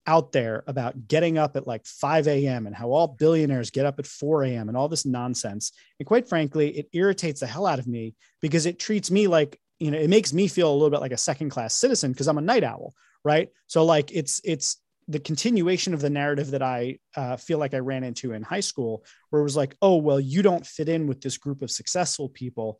out 0.05 0.31
there 0.31 0.63
about 0.67 1.07
getting 1.07 1.37
up 1.37 1.55
at 1.55 1.67
like 1.67 1.85
5 1.85 2.27
a.m. 2.27 2.67
and 2.67 2.75
how 2.75 2.91
all 2.91 3.07
billionaires 3.07 3.71
get 3.71 3.85
up 3.85 3.99
at 3.99 4.07
4 4.07 4.43
a.m. 4.43 4.67
and 4.67 4.77
all 4.77 4.89
this 4.89 5.05
nonsense. 5.05 5.71
And 5.99 6.07
quite 6.07 6.27
frankly, 6.27 6.77
it 6.77 6.89
irritates 6.93 7.39
the 7.39 7.47
hell 7.47 7.65
out 7.65 7.79
of 7.79 7.87
me 7.87 8.15
because 8.41 8.65
it 8.65 8.79
treats 8.79 9.09
me 9.09 9.27
like, 9.27 9.59
you 9.79 9.91
know, 9.91 9.97
it 9.97 10.09
makes 10.09 10.33
me 10.33 10.47
feel 10.47 10.71
a 10.71 10.73
little 10.73 10.89
bit 10.89 11.01
like 11.01 11.13
a 11.13 11.17
second 11.17 11.49
class 11.49 11.75
citizen 11.75 12.11
because 12.11 12.27
I'm 12.27 12.37
a 12.37 12.41
night 12.41 12.63
owl. 12.63 12.93
Right. 13.23 13.49
So 13.67 13.85
like 13.85 14.11
it's, 14.11 14.41
it's, 14.43 14.77
the 15.07 15.19
continuation 15.19 15.93
of 15.93 16.01
the 16.01 16.09
narrative 16.09 16.51
that 16.51 16.61
I 16.61 16.97
uh, 17.15 17.35
feel 17.35 17.57
like 17.57 17.73
I 17.73 17.79
ran 17.79 18.03
into 18.03 18.31
in 18.31 18.41
high 18.41 18.61
school, 18.61 19.03
where 19.29 19.41
it 19.41 19.43
was 19.43 19.57
like, 19.57 19.75
oh, 19.81 19.97
well, 19.97 20.19
you 20.19 20.41
don't 20.41 20.65
fit 20.65 20.89
in 20.89 21.07
with 21.07 21.21
this 21.21 21.37
group 21.37 21.61
of 21.61 21.71
successful 21.71 22.29
people. 22.29 22.79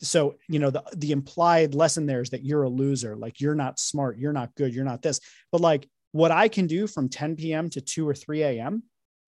So, 0.00 0.36
you 0.48 0.58
know, 0.58 0.70
the, 0.70 0.84
the 0.94 1.12
implied 1.12 1.74
lesson 1.74 2.06
there 2.06 2.20
is 2.20 2.30
that 2.30 2.44
you're 2.44 2.64
a 2.64 2.68
loser, 2.68 3.16
like 3.16 3.40
you're 3.40 3.54
not 3.54 3.80
smart, 3.80 4.18
you're 4.18 4.32
not 4.32 4.54
good, 4.54 4.74
you're 4.74 4.84
not 4.84 5.02
this. 5.02 5.20
But 5.50 5.60
like 5.60 5.88
what 6.16 6.30
I 6.30 6.48
can 6.48 6.66
do 6.66 6.86
from 6.86 7.10
10 7.10 7.36
p.m. 7.36 7.68
to 7.70 7.80
2 7.80 8.08
or 8.08 8.14
3 8.14 8.42
a.m. 8.42 8.82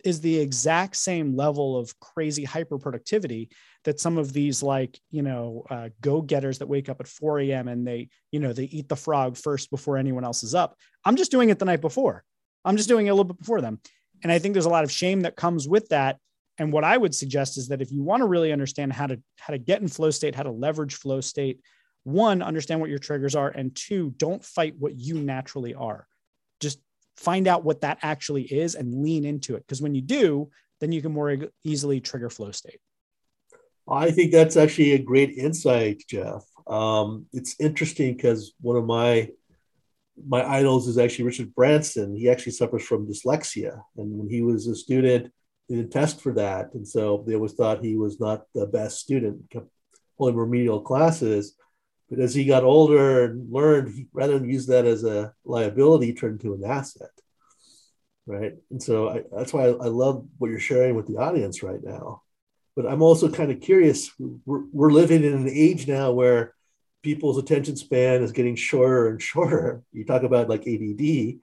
is 0.04 0.22
the 0.22 0.38
exact 0.38 0.96
same 0.96 1.36
level 1.36 1.76
of 1.76 1.92
crazy 2.00 2.44
hyper 2.44 2.78
productivity 2.78 3.50
that 3.84 4.00
some 4.00 4.16
of 4.16 4.32
these 4.32 4.62
like 4.62 4.98
you 5.10 5.22
know 5.22 5.64
uh, 5.68 5.90
go 6.00 6.22
getters 6.22 6.58
that 6.58 6.66
wake 6.66 6.88
up 6.88 7.00
at 7.00 7.06
4 7.06 7.40
a.m. 7.40 7.68
and 7.68 7.86
they 7.86 8.08
you 8.32 8.40
know 8.40 8.54
they 8.54 8.64
eat 8.64 8.88
the 8.88 8.96
frog 8.96 9.36
first 9.36 9.70
before 9.70 9.98
anyone 9.98 10.24
else 10.24 10.42
is 10.42 10.54
up. 10.54 10.76
I'm 11.04 11.16
just 11.16 11.30
doing 11.30 11.50
it 11.50 11.58
the 11.58 11.66
night 11.66 11.82
before. 11.82 12.24
I'm 12.64 12.78
just 12.78 12.88
doing 12.88 13.06
it 13.06 13.10
a 13.10 13.14
little 13.14 13.24
bit 13.24 13.38
before 13.38 13.60
them, 13.60 13.80
and 14.22 14.32
I 14.32 14.38
think 14.38 14.54
there's 14.54 14.64
a 14.64 14.70
lot 14.70 14.84
of 14.84 14.90
shame 14.90 15.20
that 15.22 15.36
comes 15.36 15.68
with 15.68 15.88
that. 15.90 16.18
And 16.56 16.72
what 16.72 16.84
I 16.84 16.96
would 16.96 17.14
suggest 17.14 17.58
is 17.58 17.68
that 17.68 17.82
if 17.82 17.92
you 17.92 18.02
want 18.02 18.22
to 18.22 18.26
really 18.26 18.50
understand 18.50 18.94
how 18.94 19.06
to 19.08 19.20
how 19.38 19.52
to 19.52 19.58
get 19.58 19.82
in 19.82 19.88
flow 19.88 20.10
state, 20.10 20.34
how 20.34 20.42
to 20.42 20.50
leverage 20.50 20.94
flow 20.94 21.20
state, 21.20 21.60
one, 22.04 22.40
understand 22.40 22.80
what 22.80 22.88
your 22.88 22.98
triggers 22.98 23.36
are, 23.36 23.50
and 23.50 23.76
two, 23.76 24.14
don't 24.16 24.42
fight 24.42 24.74
what 24.78 24.96
you 24.96 25.18
naturally 25.18 25.74
are 25.74 26.08
just 26.60 26.80
find 27.16 27.48
out 27.48 27.64
what 27.64 27.80
that 27.80 27.98
actually 28.02 28.42
is 28.42 28.74
and 28.74 29.02
lean 29.02 29.24
into 29.24 29.56
it. 29.56 29.64
Because 29.66 29.82
when 29.82 29.94
you 29.94 30.02
do, 30.02 30.50
then 30.80 30.92
you 30.92 31.02
can 31.02 31.12
more 31.12 31.36
easily 31.64 32.00
trigger 32.00 32.30
flow 32.30 32.52
state. 32.52 32.80
I 33.90 34.10
think 34.10 34.32
that's 34.32 34.56
actually 34.56 34.92
a 34.92 34.98
great 34.98 35.30
insight, 35.30 36.02
Jeff. 36.08 36.44
Um, 36.66 37.26
it's 37.32 37.58
interesting 37.58 38.14
because 38.14 38.52
one 38.60 38.76
of 38.76 38.84
my 38.84 39.30
my 40.26 40.44
idols 40.44 40.88
is 40.88 40.98
actually 40.98 41.26
Richard 41.26 41.54
Branson. 41.54 42.16
He 42.16 42.28
actually 42.28 42.52
suffers 42.52 42.82
from 42.82 43.06
dyslexia, 43.06 43.80
and 43.96 44.18
when 44.18 44.28
he 44.28 44.42
was 44.42 44.66
a 44.66 44.74
student, 44.74 45.32
they 45.68 45.76
didn't 45.76 45.92
test 45.92 46.20
for 46.20 46.34
that, 46.34 46.74
and 46.74 46.86
so 46.86 47.24
they 47.26 47.34
always 47.34 47.54
thought 47.54 47.84
he 47.84 47.96
was 47.96 48.20
not 48.20 48.42
the 48.54 48.66
best 48.66 48.98
student, 48.98 49.42
pulling 50.18 50.36
remedial 50.36 50.80
classes. 50.80 51.54
But 52.10 52.20
as 52.20 52.34
he 52.34 52.44
got 52.44 52.64
older 52.64 53.24
and 53.24 53.52
learned, 53.52 53.94
he, 53.94 54.06
rather 54.12 54.38
than 54.38 54.48
use 54.48 54.66
that 54.66 54.86
as 54.86 55.04
a 55.04 55.34
liability, 55.44 56.14
turned 56.14 56.40
to 56.40 56.54
an 56.54 56.64
asset. 56.64 57.10
Right. 58.26 58.54
And 58.70 58.82
so 58.82 59.08
I, 59.08 59.22
that's 59.34 59.52
why 59.52 59.66
I, 59.66 59.68
I 59.68 59.88
love 59.88 60.26
what 60.38 60.50
you're 60.50 60.58
sharing 60.58 60.94
with 60.94 61.06
the 61.06 61.16
audience 61.16 61.62
right 61.62 61.82
now. 61.82 62.22
but 62.76 62.86
I'm 62.86 63.02
also 63.02 63.30
kind 63.30 63.50
of 63.50 63.60
curious. 63.60 64.10
We're, 64.18 64.64
we're 64.72 64.92
living 64.92 65.24
in 65.24 65.34
an 65.34 65.48
age 65.48 65.88
now 65.88 66.12
where 66.12 66.54
people's 67.02 67.38
attention 67.38 67.76
span 67.76 68.22
is 68.22 68.32
getting 68.32 68.54
shorter 68.56 69.08
and 69.08 69.20
shorter. 69.20 69.82
You 69.92 70.04
talk 70.04 70.22
about 70.22 70.48
like 70.48 70.66
ADD. 70.66 71.40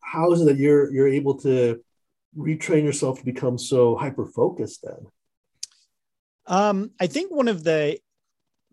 How 0.00 0.32
is 0.32 0.40
it 0.40 0.46
that 0.46 0.56
you're 0.56 0.92
you're 0.92 1.08
able 1.08 1.38
to 1.40 1.82
retrain 2.36 2.84
yourself 2.84 3.18
to 3.18 3.24
become 3.24 3.58
so 3.58 3.96
hyper 3.96 4.26
focused 4.26 4.82
then? 4.82 5.06
Um, 6.46 6.92
I 7.00 7.08
think 7.08 7.30
one 7.30 7.48
of 7.48 7.64
the 7.64 7.98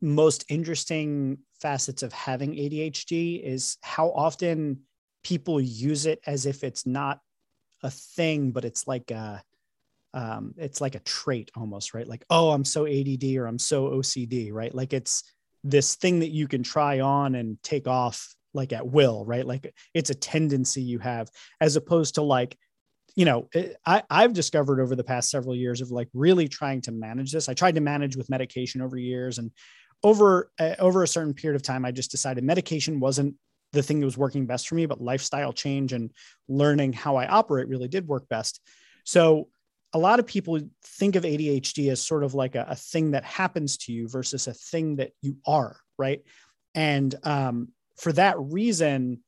most 0.04 0.46
interesting 0.50 1.40
facets 1.62 2.04
of 2.04 2.12
having 2.12 2.52
ADHD 2.52 3.42
is 3.42 3.78
how 3.82 4.10
often 4.10 4.82
people 5.24 5.62
use 5.62 6.06
it 6.06 6.20
as 6.28 6.46
if 6.46 6.64
it's 6.64 6.86
not 6.86 7.20
a 7.82 7.90
thing, 7.90 8.52
but 8.52 8.66
it's 8.66 8.88
like 8.88 9.10
a 9.12 9.42
um, 10.14 10.54
it's 10.58 10.80
like 10.80 10.94
a 10.94 11.00
trait 11.00 11.50
almost, 11.56 11.96
right? 11.96 12.08
Like, 12.08 12.24
oh, 12.30 12.52
I'm 12.52 12.66
so 12.66 12.86
ADD 12.86 13.36
or 13.36 13.48
I'm 13.48 13.58
so 13.58 13.90
OCD, 13.90 14.54
right? 14.54 14.74
Like 14.74 14.94
it's 14.94 15.24
this 15.64 15.96
thing 15.96 16.20
that 16.20 16.30
you 16.30 16.48
can 16.48 16.62
try 16.62 17.00
on 17.00 17.34
and 17.34 17.58
take 17.64 17.88
off 17.88 18.36
like 18.54 18.74
at 18.74 18.86
will, 18.86 19.26
right? 19.26 19.48
Like 19.48 19.74
it's 19.96 20.12
a 20.12 20.16
tendency 20.16 20.84
you 20.84 21.00
have, 21.00 21.30
as 21.62 21.78
opposed 21.78 22.16
to 22.16 22.22
like 22.22 22.58
you 23.16 23.26
know, 23.26 23.48
I, 23.86 24.02
I've 24.10 24.34
discovered 24.34 24.80
over 24.80 24.96
the 24.96 25.04
past 25.04 25.30
several 25.30 25.56
years 25.56 25.82
of 25.82 25.92
like 25.92 26.08
really 26.14 26.48
trying 26.48 26.82
to 26.82 26.92
manage 26.92 27.32
this. 27.32 27.48
I 27.48 27.54
tried 27.54 27.76
to 27.76 27.82
manage 27.82 28.16
with 28.16 28.30
medication 28.30 28.82
over 28.82 28.98
years, 28.98 29.38
and 29.38 29.52
over 30.04 30.52
uh, 30.60 30.76
over 30.80 31.04
a 31.04 31.08
certain 31.08 31.34
period 31.34 31.56
of 31.56 31.64
time, 31.64 31.86
I 31.86 31.92
just 31.92 32.12
decided 32.12 32.44
medication 32.44 33.00
wasn't 33.00 33.36
the 33.72 33.84
thing 33.84 34.00
that 34.00 34.06
was 34.06 34.18
working 34.18 34.46
best 34.46 34.68
for 34.68 34.76
me, 34.76 34.86
but 34.86 35.02
lifestyle 35.02 35.52
change 35.52 35.94
and 35.94 36.12
learning 36.48 36.94
how 36.94 37.16
I 37.16 37.28
operate 37.28 37.68
really 37.68 37.88
did 37.88 38.08
work 38.08 38.30
best. 38.30 38.62
So 39.04 39.50
a 39.94 40.00
lot 40.00 40.20
of 40.20 40.28
people 40.28 40.60
think 40.84 41.16
of 41.16 41.24
ADHD 41.24 41.92
as 41.92 42.02
sort 42.02 42.24
of 42.24 42.34
like 42.34 42.56
a, 42.56 42.66
a 42.70 42.76
thing 42.76 43.12
that 43.12 43.24
happens 43.24 43.78
to 43.78 43.92
you 43.92 44.08
versus 44.08 44.48
a 44.48 44.54
thing 44.54 44.98
that 44.98 45.12
you 45.22 45.38
are, 45.46 45.78
right? 45.98 46.22
And 46.76 47.14
um, 47.24 47.70
for 47.98 48.12
that 48.14 48.40
reason, 48.40 49.22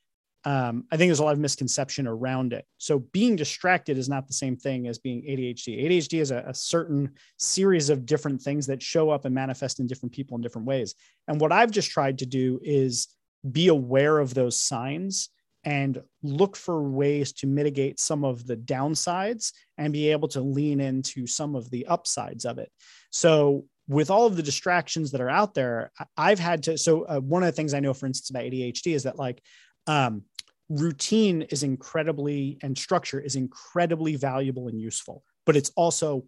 um, 0.46 0.86
I 0.92 0.98
think 0.98 1.10
there's 1.10 1.20
a 1.20 1.24
lot 1.24 1.34
of 1.34 1.40
misconception 1.40 2.06
around 2.06 2.54
it. 2.54 2.66
So 2.78 3.00
being 3.00 3.36
distracted 3.36 3.98
is 3.98 4.08
not 4.08 4.28
the 4.28 4.34
same 4.34 4.56
thing 4.56 4.88
as 4.88 5.00
being 5.00 5.24
ADHD. 5.24 5.84
ADHD 5.86 6.22
is 6.22 6.30
a, 6.30 6.44
a, 6.48 6.54
certain 6.54 7.12
series 7.40 7.90
of 7.90 8.06
different 8.06 8.40
things 8.42 8.68
that 8.68 8.82
show 8.82 9.10
up 9.10 9.26
and 9.26 9.34
manifest 9.34 9.80
in 9.80 9.88
different 9.88 10.14
people 10.14 10.36
in 10.38 10.44
different 10.44 10.68
ways. 10.68 10.94
And 11.28 11.42
what 11.42 11.52
I've 11.52 11.72
just 11.72 11.90
tried 11.90 12.20
to 12.20 12.28
do 12.28 12.60
is 12.64 13.08
be 13.52 13.70
aware 13.70 14.20
of 14.20 14.36
those 14.36 14.60
signs 14.60 15.30
and 15.64 16.00
look 16.22 16.56
for 16.56 16.84
ways 16.84 17.34
to 17.34 17.48
mitigate 17.48 18.00
some 18.00 18.24
of 18.24 18.46
the 18.46 18.56
downsides 18.56 19.52
and 19.80 19.92
be 19.92 20.12
able 20.12 20.28
to 20.28 20.42
lean 20.42 20.80
into 20.80 21.26
some 21.26 21.56
of 21.56 21.72
the 21.72 21.88
upsides 21.88 22.46
of 22.46 22.60
it. 22.60 22.72
So 23.10 23.66
with 23.88 24.12
all 24.12 24.28
of 24.28 24.36
the 24.36 24.44
distractions 24.44 25.12
that 25.12 25.22
are 25.22 25.30
out 25.30 25.56
there, 25.56 25.92
I've 26.16 26.40
had 26.40 26.62
to. 26.64 26.78
So 26.78 27.04
uh, 27.06 27.20
one 27.20 27.42
of 27.42 27.48
the 27.48 27.52
things 27.52 27.74
I 27.74 27.80
know, 27.80 27.96
for 27.96 28.06
instance, 28.06 28.30
about 28.30 28.44
ADHD 28.44 28.94
is 28.94 29.04
that 29.04 29.18
like 29.18 29.42
um, 29.88 30.24
routine 30.70 31.44
is 31.44 31.64
incredibly 31.64 32.58
and 32.62 32.78
structure 32.78 33.20
is 33.20 33.36
incredibly 33.36 34.16
valuable 34.16 34.68
and 34.68 34.80
useful, 34.80 35.24
but 35.46 35.56
it's 35.56 35.72
also 35.76 36.26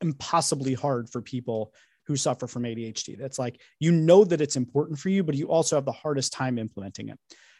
impossibly 0.00 0.74
hard 0.74 1.08
for 1.08 1.20
people 1.20 1.72
who 2.06 2.16
suffer 2.16 2.46
from 2.46 2.62
ADHD. 2.62 3.18
That's 3.18 3.38
like, 3.38 3.60
you 3.80 3.90
know 3.90 4.24
that 4.24 4.40
it's 4.40 4.56
important 4.56 4.98
for 4.98 5.08
you, 5.08 5.24
but 5.24 5.34
you 5.34 5.48
also 5.48 5.76
have 5.76 5.84
the 5.84 5.92
hardest 5.92 6.32
time 6.32 6.58
implementing 6.58 7.08
it. 7.08 7.18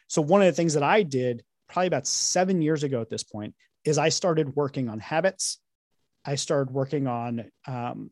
So, 0.08 0.22
one 0.22 0.40
of 0.40 0.46
the 0.46 0.52
things 0.52 0.74
that 0.74 0.84
I 0.84 1.02
did 1.02 1.42
probably 1.68 1.88
about 1.88 2.06
seven 2.06 2.62
years 2.62 2.84
ago 2.84 3.00
at 3.00 3.10
this 3.10 3.24
point 3.24 3.54
is 3.84 3.98
I 3.98 4.08
started 4.10 4.54
working 4.54 4.88
on 4.88 5.00
habits. 5.00 5.58
I 6.24 6.36
started 6.36 6.72
working 6.72 7.08
on 7.08 7.50
um, 7.66 8.10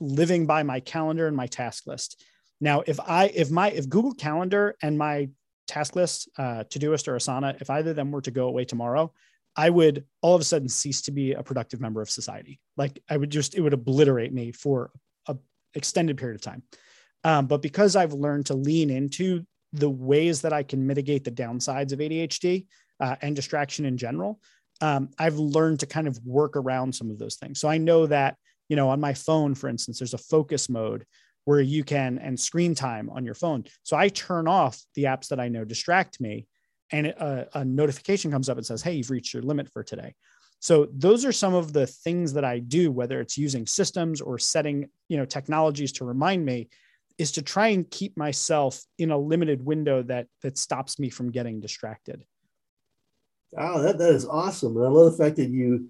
living 0.00 0.46
by 0.46 0.64
my 0.64 0.80
calendar 0.80 1.28
and 1.28 1.36
my 1.36 1.46
task 1.46 1.86
list. 1.86 2.24
Now, 2.60 2.82
if 2.86 2.98
I, 2.98 3.26
if 3.26 3.50
my, 3.50 3.70
if 3.70 3.88
Google 3.88 4.14
Calendar 4.14 4.74
and 4.82 4.98
my 4.98 5.28
task 5.68 5.94
list, 5.94 6.28
uh, 6.38 6.64
Todoist 6.64 7.06
or 7.06 7.16
Asana, 7.16 7.60
if 7.60 7.70
either 7.70 7.90
of 7.90 7.96
them 7.96 8.10
were 8.10 8.22
to 8.22 8.30
go 8.30 8.48
away 8.48 8.64
tomorrow, 8.64 9.12
I 9.54 9.70
would 9.70 10.04
all 10.22 10.34
of 10.34 10.40
a 10.40 10.44
sudden 10.44 10.68
cease 10.68 11.02
to 11.02 11.10
be 11.10 11.32
a 11.32 11.42
productive 11.42 11.80
member 11.80 12.00
of 12.00 12.10
society. 12.10 12.60
Like 12.76 13.00
I 13.08 13.16
would 13.16 13.30
just, 13.30 13.54
it 13.54 13.60
would 13.60 13.74
obliterate 13.74 14.32
me 14.32 14.52
for 14.52 14.90
a 15.26 15.36
extended 15.74 16.16
period 16.16 16.36
of 16.36 16.42
time. 16.42 16.62
Um, 17.24 17.46
but 17.46 17.62
because 17.62 17.96
I've 17.96 18.12
learned 18.12 18.46
to 18.46 18.54
lean 18.54 18.90
into 18.90 19.44
the 19.72 19.90
ways 19.90 20.42
that 20.42 20.52
I 20.52 20.62
can 20.62 20.86
mitigate 20.86 21.24
the 21.24 21.30
downsides 21.30 21.92
of 21.92 21.98
ADHD 21.98 22.66
uh, 23.00 23.16
and 23.20 23.36
distraction 23.36 23.84
in 23.84 23.96
general, 23.96 24.40
um, 24.80 25.10
I've 25.18 25.36
learned 25.36 25.80
to 25.80 25.86
kind 25.86 26.06
of 26.06 26.18
work 26.24 26.56
around 26.56 26.94
some 26.94 27.10
of 27.10 27.18
those 27.18 27.36
things. 27.36 27.60
So 27.60 27.68
I 27.68 27.78
know 27.78 28.06
that, 28.06 28.36
you 28.68 28.76
know, 28.76 28.88
on 28.90 29.00
my 29.00 29.14
phone, 29.14 29.54
for 29.54 29.68
instance, 29.68 29.98
there's 29.98 30.14
a 30.14 30.18
focus 30.18 30.68
mode 30.68 31.04
where 31.48 31.62
you 31.62 31.82
can 31.82 32.18
and 32.18 32.38
screen 32.38 32.74
time 32.74 33.08
on 33.08 33.24
your 33.24 33.32
phone. 33.32 33.64
So 33.82 33.96
I 33.96 34.10
turn 34.10 34.46
off 34.46 34.78
the 34.94 35.04
apps 35.04 35.28
that 35.28 35.40
I 35.40 35.48
know 35.48 35.64
distract 35.64 36.20
me, 36.20 36.46
and 36.92 37.06
a, 37.06 37.22
uh, 37.22 37.44
a 37.60 37.64
notification 37.64 38.30
comes 38.30 38.50
up 38.50 38.58
and 38.58 38.66
says, 38.66 38.82
"Hey, 38.82 38.96
you've 38.96 39.08
reached 39.08 39.32
your 39.32 39.42
limit 39.42 39.66
for 39.70 39.82
today." 39.82 40.14
So 40.60 40.88
those 40.92 41.24
are 41.24 41.32
some 41.32 41.54
of 41.54 41.72
the 41.72 41.86
things 41.86 42.34
that 42.34 42.44
I 42.44 42.58
do, 42.58 42.92
whether 42.92 43.18
it's 43.18 43.38
using 43.38 43.66
systems 43.66 44.20
or 44.20 44.38
setting, 44.38 44.90
you 45.08 45.16
know, 45.16 45.24
technologies 45.24 45.92
to 45.92 46.04
remind 46.04 46.44
me, 46.44 46.68
is 47.16 47.32
to 47.32 47.40
try 47.40 47.68
and 47.68 47.90
keep 47.90 48.14
myself 48.18 48.82
in 48.98 49.10
a 49.10 49.16
limited 49.16 49.64
window 49.64 50.02
that 50.02 50.26
that 50.42 50.58
stops 50.58 50.98
me 50.98 51.08
from 51.08 51.32
getting 51.32 51.60
distracted. 51.60 52.26
Oh, 53.56 53.80
that, 53.80 53.96
that 53.96 54.10
is 54.10 54.26
awesome. 54.26 54.76
And 54.76 54.84
I 54.84 54.90
love 54.90 55.12
the 55.12 55.24
fact 55.24 55.36
that 55.36 55.48
you 55.48 55.88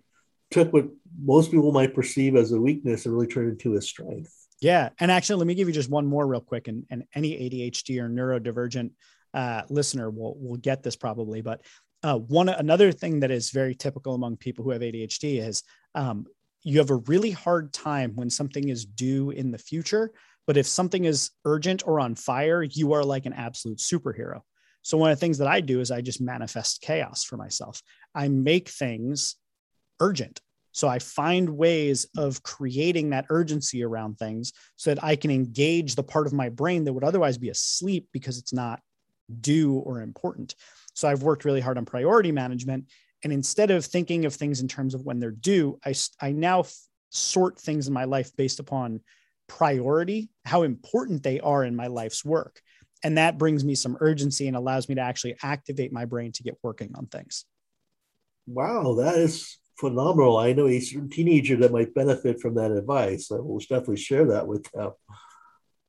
took 0.52 0.72
what 0.72 0.86
most 1.20 1.50
people 1.50 1.72
might 1.72 1.96
perceive 1.96 2.36
as 2.36 2.52
a 2.52 2.60
weakness 2.60 3.06
and 3.06 3.12
really 3.12 3.26
turned 3.26 3.48
it 3.48 3.52
into 3.54 3.74
a 3.74 3.82
strength. 3.82 4.37
Yeah. 4.60 4.90
And 4.98 5.10
actually, 5.10 5.38
let 5.38 5.46
me 5.46 5.54
give 5.54 5.68
you 5.68 5.74
just 5.74 5.90
one 5.90 6.06
more 6.06 6.26
real 6.26 6.40
quick. 6.40 6.68
And, 6.68 6.84
and 6.90 7.04
any 7.14 7.30
ADHD 7.30 8.00
or 8.00 8.08
neurodivergent 8.08 8.90
uh, 9.34 9.62
listener 9.68 10.10
will, 10.10 10.36
will 10.38 10.56
get 10.56 10.82
this 10.82 10.96
probably. 10.96 11.42
But 11.42 11.62
uh, 12.02 12.18
one 12.18 12.48
another 12.48 12.92
thing 12.92 13.20
that 13.20 13.30
is 13.30 13.50
very 13.50 13.74
typical 13.74 14.14
among 14.14 14.36
people 14.36 14.64
who 14.64 14.70
have 14.70 14.82
ADHD 14.82 15.40
is 15.46 15.62
um, 15.94 16.26
you 16.62 16.78
have 16.78 16.90
a 16.90 16.96
really 16.96 17.30
hard 17.30 17.72
time 17.72 18.12
when 18.14 18.30
something 18.30 18.68
is 18.68 18.84
due 18.84 19.30
in 19.30 19.50
the 19.50 19.58
future. 19.58 20.12
But 20.46 20.56
if 20.56 20.66
something 20.66 21.04
is 21.04 21.30
urgent 21.44 21.86
or 21.86 22.00
on 22.00 22.14
fire, 22.14 22.62
you 22.62 22.94
are 22.94 23.04
like 23.04 23.26
an 23.26 23.32
absolute 23.32 23.78
superhero. 23.78 24.40
So 24.82 24.96
one 24.96 25.10
of 25.10 25.18
the 25.18 25.20
things 25.20 25.38
that 25.38 25.48
I 25.48 25.60
do 25.60 25.80
is 25.80 25.90
I 25.90 26.00
just 26.00 26.20
manifest 26.20 26.80
chaos 26.80 27.24
for 27.24 27.36
myself. 27.36 27.82
I 28.14 28.28
make 28.28 28.68
things 28.68 29.36
urgent. 30.00 30.40
So 30.78 30.86
I 30.86 31.00
find 31.00 31.56
ways 31.56 32.06
of 32.16 32.40
creating 32.44 33.10
that 33.10 33.26
urgency 33.30 33.82
around 33.82 34.16
things 34.16 34.52
so 34.76 34.94
that 34.94 35.02
I 35.02 35.16
can 35.16 35.32
engage 35.32 35.96
the 35.96 36.04
part 36.04 36.28
of 36.28 36.32
my 36.32 36.50
brain 36.50 36.84
that 36.84 36.92
would 36.92 37.02
otherwise 37.02 37.36
be 37.36 37.48
asleep 37.48 38.06
because 38.12 38.38
it's 38.38 38.52
not 38.52 38.80
due 39.40 39.74
or 39.74 40.02
important. 40.02 40.54
So 40.94 41.08
I've 41.08 41.24
worked 41.24 41.44
really 41.44 41.60
hard 41.60 41.78
on 41.78 41.84
priority 41.84 42.30
management. 42.30 42.84
And 43.24 43.32
instead 43.32 43.72
of 43.72 43.84
thinking 43.84 44.24
of 44.24 44.36
things 44.36 44.60
in 44.60 44.68
terms 44.68 44.94
of 44.94 45.04
when 45.04 45.18
they're 45.18 45.32
due, 45.32 45.80
I, 45.84 45.94
I 46.20 46.30
now 46.30 46.60
f- 46.60 46.72
sort 47.10 47.58
things 47.58 47.88
in 47.88 47.92
my 47.92 48.04
life 48.04 48.30
based 48.36 48.60
upon 48.60 49.00
priority, 49.48 50.30
how 50.44 50.62
important 50.62 51.24
they 51.24 51.40
are 51.40 51.64
in 51.64 51.74
my 51.74 51.88
life's 51.88 52.24
work. 52.24 52.60
And 53.02 53.18
that 53.18 53.36
brings 53.36 53.64
me 53.64 53.74
some 53.74 53.96
urgency 53.98 54.46
and 54.46 54.56
allows 54.56 54.88
me 54.88 54.94
to 54.94 55.00
actually 55.00 55.38
activate 55.42 55.92
my 55.92 56.04
brain 56.04 56.30
to 56.34 56.44
get 56.44 56.56
working 56.62 56.92
on 56.94 57.06
things. 57.06 57.46
Wow, 58.46 58.94
that 59.00 59.16
is 59.16 59.58
phenomenal. 59.78 60.36
I 60.36 60.52
know 60.52 60.66
a 60.66 60.80
certain 60.80 61.08
teenager 61.08 61.56
that 61.56 61.72
might 61.72 61.94
benefit 61.94 62.40
from 62.40 62.54
that 62.56 62.72
advice. 62.72 63.30
I 63.30 63.36
will 63.36 63.58
definitely 63.58 63.96
share 63.96 64.26
that 64.26 64.46
with 64.46 64.70
them. 64.72 64.92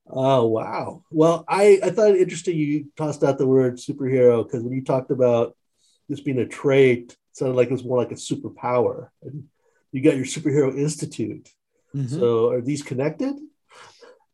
Oh 0.08 0.46
wow! 0.46 1.04
Well, 1.10 1.44
I 1.48 1.78
I 1.82 1.90
thought 1.90 2.10
it 2.10 2.20
interesting 2.20 2.56
you 2.56 2.86
tossed 2.96 3.22
out 3.22 3.38
the 3.38 3.46
word 3.46 3.76
superhero 3.76 4.44
because 4.44 4.62
when 4.62 4.72
you 4.72 4.82
talked 4.82 5.10
about 5.10 5.56
this 6.08 6.20
being 6.20 6.38
a 6.38 6.46
trait, 6.46 7.12
it 7.12 7.16
sounded 7.32 7.54
like 7.54 7.68
it 7.68 7.72
was 7.72 7.84
more 7.84 7.98
like 7.98 8.10
a 8.10 8.16
superpower. 8.16 9.08
And 9.22 9.44
you 9.92 10.02
got 10.02 10.16
your 10.16 10.24
superhero 10.24 10.76
institute. 10.76 11.48
Mm-hmm. 11.94 12.18
So 12.18 12.50
are 12.50 12.60
these 12.60 12.82
connected? 12.82 13.36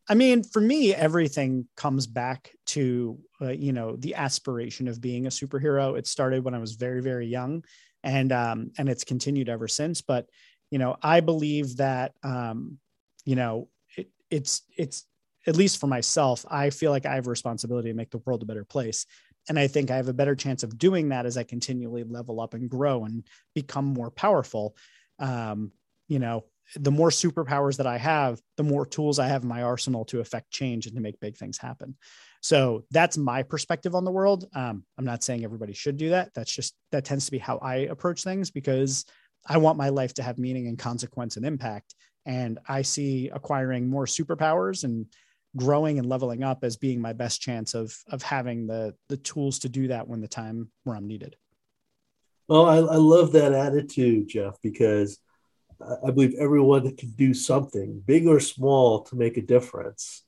I 0.09 0.15
mean, 0.15 0.43
for 0.43 0.61
me, 0.61 0.95
everything 0.95 1.67
comes 1.75 2.07
back 2.07 2.53
to 2.67 3.19
uh, 3.41 3.49
you 3.49 3.71
know 3.71 3.95
the 3.97 4.15
aspiration 4.15 4.87
of 4.87 4.99
being 4.99 5.27
a 5.27 5.29
superhero. 5.29 5.97
It 5.97 6.07
started 6.07 6.43
when 6.43 6.55
I 6.55 6.59
was 6.59 6.73
very 6.73 7.01
very 7.01 7.27
young 7.27 7.63
and 8.07 8.31
um, 8.31 8.71
and 8.77 8.87
it's 8.87 9.03
continued 9.03 9.49
ever 9.49 9.67
since. 9.67 10.01
But 10.01 10.29
you 10.71 10.79
know, 10.79 10.95
I 11.03 11.19
believe 11.19 11.77
that 11.77 12.13
um, 12.23 12.79
you 13.25 13.35
know 13.35 13.67
it, 13.97 14.09
it's 14.31 14.61
it's 14.77 15.05
at 15.45 15.55
least 15.55 15.79
for 15.79 15.87
myself, 15.87 16.45
I 16.49 16.69
feel 16.69 16.91
like 16.91 17.05
I 17.05 17.15
have 17.15 17.27
a 17.27 17.29
responsibility 17.29 17.89
to 17.89 17.95
make 17.95 18.11
the 18.11 18.21
world 18.25 18.43
a 18.43 18.45
better 18.45 18.65
place. 18.65 19.05
And 19.49 19.57
I 19.57 19.67
think 19.67 19.89
I 19.89 19.95
have 19.95 20.09
a 20.09 20.13
better 20.13 20.35
chance 20.35 20.63
of 20.63 20.77
doing 20.77 21.09
that 21.09 21.25
as 21.25 21.37
I 21.37 21.43
continually 21.43 22.03
level 22.03 22.41
up 22.41 22.53
and 22.53 22.69
grow 22.69 23.05
and 23.05 23.23
become 23.55 23.85
more 23.85 24.11
powerful. 24.11 24.75
Um, 25.19 25.71
you 26.09 26.19
know, 26.19 26.43
the 26.75 26.91
more 26.91 27.09
superpowers 27.09 27.77
that 27.77 27.87
I 27.87 27.97
have, 27.97 28.41
the 28.57 28.63
more 28.63 28.85
tools 28.85 29.19
I 29.19 29.27
have 29.27 29.43
in 29.43 29.47
my 29.47 29.63
arsenal 29.63 30.03
to 30.05 30.19
affect 30.19 30.51
change 30.51 30.85
and 30.85 30.95
to 30.95 31.01
make 31.01 31.19
big 31.21 31.37
things 31.37 31.57
happen. 31.57 31.95
So 32.41 32.83
that's 32.91 33.17
my 33.17 33.43
perspective 33.43 33.95
on 33.95 34.05
the 34.05 34.11
world. 34.11 34.45
Um, 34.53 34.83
I'm 34.97 35.05
not 35.05 35.23
saying 35.23 35.43
everybody 35.43 35.73
should 35.73 35.97
do 35.97 36.09
that. 36.09 36.33
That's 36.33 36.51
just 36.51 36.75
that 36.91 37.05
tends 37.05 37.25
to 37.25 37.31
be 37.31 37.37
how 37.37 37.57
I 37.57 37.75
approach 37.75 38.23
things 38.23 38.51
because 38.51 39.05
I 39.45 39.57
want 39.57 39.77
my 39.77 39.89
life 39.89 40.13
to 40.15 40.23
have 40.23 40.37
meaning 40.37 40.67
and 40.67 40.77
consequence 40.77 41.37
and 41.37 41.45
impact. 41.45 41.95
And 42.25 42.59
I 42.67 42.81
see 42.81 43.29
acquiring 43.29 43.87
more 43.87 44.05
superpowers 44.05 44.83
and 44.83 45.07
growing 45.55 45.97
and 45.97 46.07
leveling 46.07 46.43
up 46.43 46.63
as 46.63 46.77
being 46.77 47.01
my 47.01 47.13
best 47.13 47.41
chance 47.41 47.73
of 47.73 47.95
of 48.09 48.21
having 48.21 48.67
the 48.67 48.93
the 49.09 49.17
tools 49.17 49.59
to 49.59 49.69
do 49.69 49.87
that 49.87 50.07
when 50.07 50.21
the 50.21 50.27
time 50.27 50.69
where 50.83 50.95
I'm 50.95 51.07
needed. 51.07 51.35
Well, 52.47 52.65
I, 52.65 52.77
I 52.77 52.95
love 52.95 53.33
that 53.33 53.53
attitude, 53.53 54.29
Jeff, 54.29 54.55
because 54.61 55.19
I 55.81 56.11
believe 56.11 56.35
everyone 56.39 56.95
can 56.95 57.11
do 57.11 57.33
something, 57.33 58.01
big 58.05 58.25
or 58.25 58.39
small, 58.39 59.03
to 59.03 59.15
make 59.15 59.37
a 59.37 59.41
difference. 59.41 60.23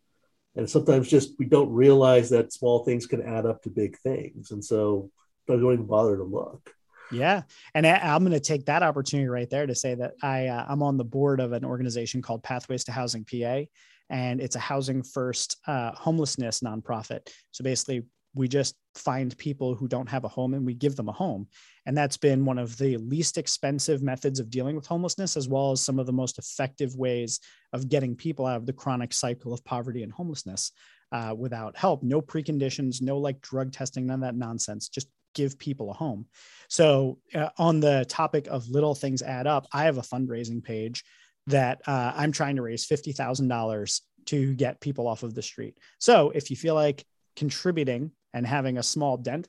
And 0.60 0.70
sometimes 0.70 1.08
just 1.08 1.40
we 1.40 1.46
don't 1.46 1.72
realize 1.72 2.30
that 2.32 2.52
small 2.52 2.84
things 2.84 3.06
can 3.06 3.22
add 3.22 3.46
up 3.46 3.64
to 3.64 3.70
big 3.70 3.98
things. 4.00 4.52
And 4.52 4.64
so 4.64 5.10
don't 5.48 5.64
even 5.74 5.86
bother 5.86 6.18
to 6.18 6.24
look. 6.24 6.74
Yeah, 7.12 7.44
and 7.74 7.88
I'm 7.88 8.24
going 8.24 8.34
to 8.34 8.42
take 8.42 8.66
that 8.66 8.84
opportunity 8.84 9.30
right 9.30 9.50
there 9.50 9.66
to 9.66 9.74
say 9.74 9.96
that 9.96 10.14
I 10.22 10.48
uh, 10.48 10.66
I'm 10.68 10.84
on 10.84 10.98
the 10.98 11.06
board 11.06 11.40
of 11.40 11.54
an 11.54 11.64
organization 11.64 12.22
called 12.22 12.44
Pathways 12.44 12.84
to 12.84 12.92
Housing 12.92 13.26
PA, 13.26 13.62
and 14.10 14.42
it's 14.42 14.58
a 14.58 14.60
housing 14.60 15.02
first 15.02 15.58
uh, 15.66 15.92
homelessness 15.94 16.60
nonprofit. 16.60 17.30
So 17.52 17.64
basically, 17.64 18.04
we 18.40 18.48
just 18.48 18.76
find 18.96 19.38
people 19.38 19.76
who 19.76 19.86
don't 19.88 20.08
have 20.08 20.24
a 20.24 20.30
home 20.30 20.54
and 20.54 20.66
we 20.66 20.74
give 20.74 20.96
them 20.96 21.10
a 21.10 21.12
home. 21.12 21.46
And 21.86 21.96
that's 21.96 22.16
been 22.16 22.46
one 22.46 22.58
of 22.58 22.78
the 22.78 22.96
least 22.96 23.38
expensive 23.38 24.02
methods 24.02 24.40
of 24.40 24.50
dealing 24.50 24.78
with 24.78 24.88
homelessness, 24.88 25.36
as 25.36 25.50
well 25.50 25.74
as 25.74 25.82
some 25.82 26.00
of 26.00 26.06
the 26.06 26.14
most 26.14 26.40
effective 26.40 26.96
ways 26.96 27.42
of 27.74 27.90
getting 27.90 28.16
people 28.16 28.46
out 28.46 28.56
of 28.56 28.66
the 28.66 28.72
chronic 28.72 29.12
cycle 29.12 29.54
of 29.54 29.66
poverty 29.66 30.04
and 30.04 30.14
homelessness 30.14 30.72
uh, 31.12 31.36
without 31.38 31.76
help. 31.76 32.02
No 32.02 32.22
preconditions, 32.22 33.02
no 33.02 33.18
like 33.18 33.42
drug 33.42 33.74
testing, 33.74 34.06
none 34.06 34.16
of 34.16 34.22
that 34.22 34.38
nonsense. 34.38 34.88
Just 34.88 35.10
give 35.36 35.60
people 35.60 35.92
a 35.92 35.94
home. 35.94 36.26
So, 36.70 37.20
uh, 37.36 37.50
on 37.58 37.82
the 37.82 38.06
topic 38.08 38.48
of 38.48 38.70
little 38.70 38.96
things 38.96 39.22
add 39.22 39.48
up, 39.48 39.68
I 39.74 39.84
have 39.84 39.98
a 39.98 40.02
fundraising 40.02 40.64
page 40.64 41.04
that 41.48 41.82
uh, 41.86 42.14
I'm 42.16 42.32
trying 42.32 42.56
to 42.56 42.62
raise 42.62 42.88
$50,000 42.88 44.02
to 44.28 44.54
get 44.56 44.80
people 44.80 45.08
off 45.08 45.24
of 45.24 45.36
the 45.36 45.42
street. 45.42 45.78
So, 46.00 46.30
if 46.30 46.50
you 46.50 46.56
feel 46.56 46.76
like 46.76 47.04
contributing 47.36 48.12
and 48.34 48.46
having 48.46 48.78
a 48.78 48.84
small 48.84 49.18
dent, 49.18 49.48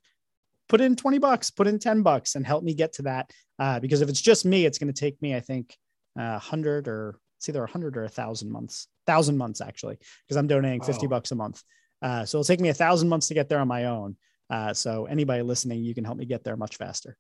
put 0.68 0.80
in 0.80 0.96
20 0.96 1.18
bucks, 1.18 1.50
put 1.50 1.66
in 1.66 1.78
10 1.78 2.02
bucks 2.02 2.34
and 2.34 2.46
help 2.46 2.62
me 2.62 2.75
get 2.75 2.92
to 2.94 3.02
that. 3.02 3.30
Uh, 3.58 3.80
because 3.80 4.00
if 4.00 4.08
it's 4.08 4.20
just 4.20 4.44
me, 4.44 4.64
it's 4.64 4.78
going 4.78 4.92
to 4.92 4.99
take 4.99 5.20
me, 5.20 5.34
I 5.34 5.40
think, 5.40 5.76
a 6.18 6.22
uh, 6.22 6.38
hundred 6.38 6.88
or 6.88 7.18
it's 7.38 7.49
either 7.49 7.64
a 7.64 7.70
hundred 7.70 7.96
or 7.96 8.04
a 8.04 8.08
thousand 8.08 8.50
months, 8.50 8.88
thousand 9.06 9.38
months 9.38 9.60
actually, 9.60 9.96
because 10.26 10.37
I'm 10.37 10.46
donating 10.46 10.82
50 10.82 11.06
bucks 11.06 11.30
a 11.32 11.34
month. 11.34 11.62
Uh, 12.02 12.25
so 12.25 12.38
it'll 12.38 12.44
take 12.44 12.60
me 12.60 12.68
a 12.68 12.75
thousand 12.75 13.08
months 13.08 13.28
to 13.28 13.34
get 13.34 13.49
there 13.49 13.60
on 13.60 13.68
my 13.68 13.87
own. 13.87 14.16
Uh, 14.50 14.75
so 14.75 15.06
anybody 15.06 15.42
listening, 15.42 15.82
you 15.82 15.94
can 15.94 16.04
help 16.04 16.18
me 16.18 16.26
get 16.26 16.44
there 16.44 16.56
much 16.56 16.76
faster. 16.76 17.16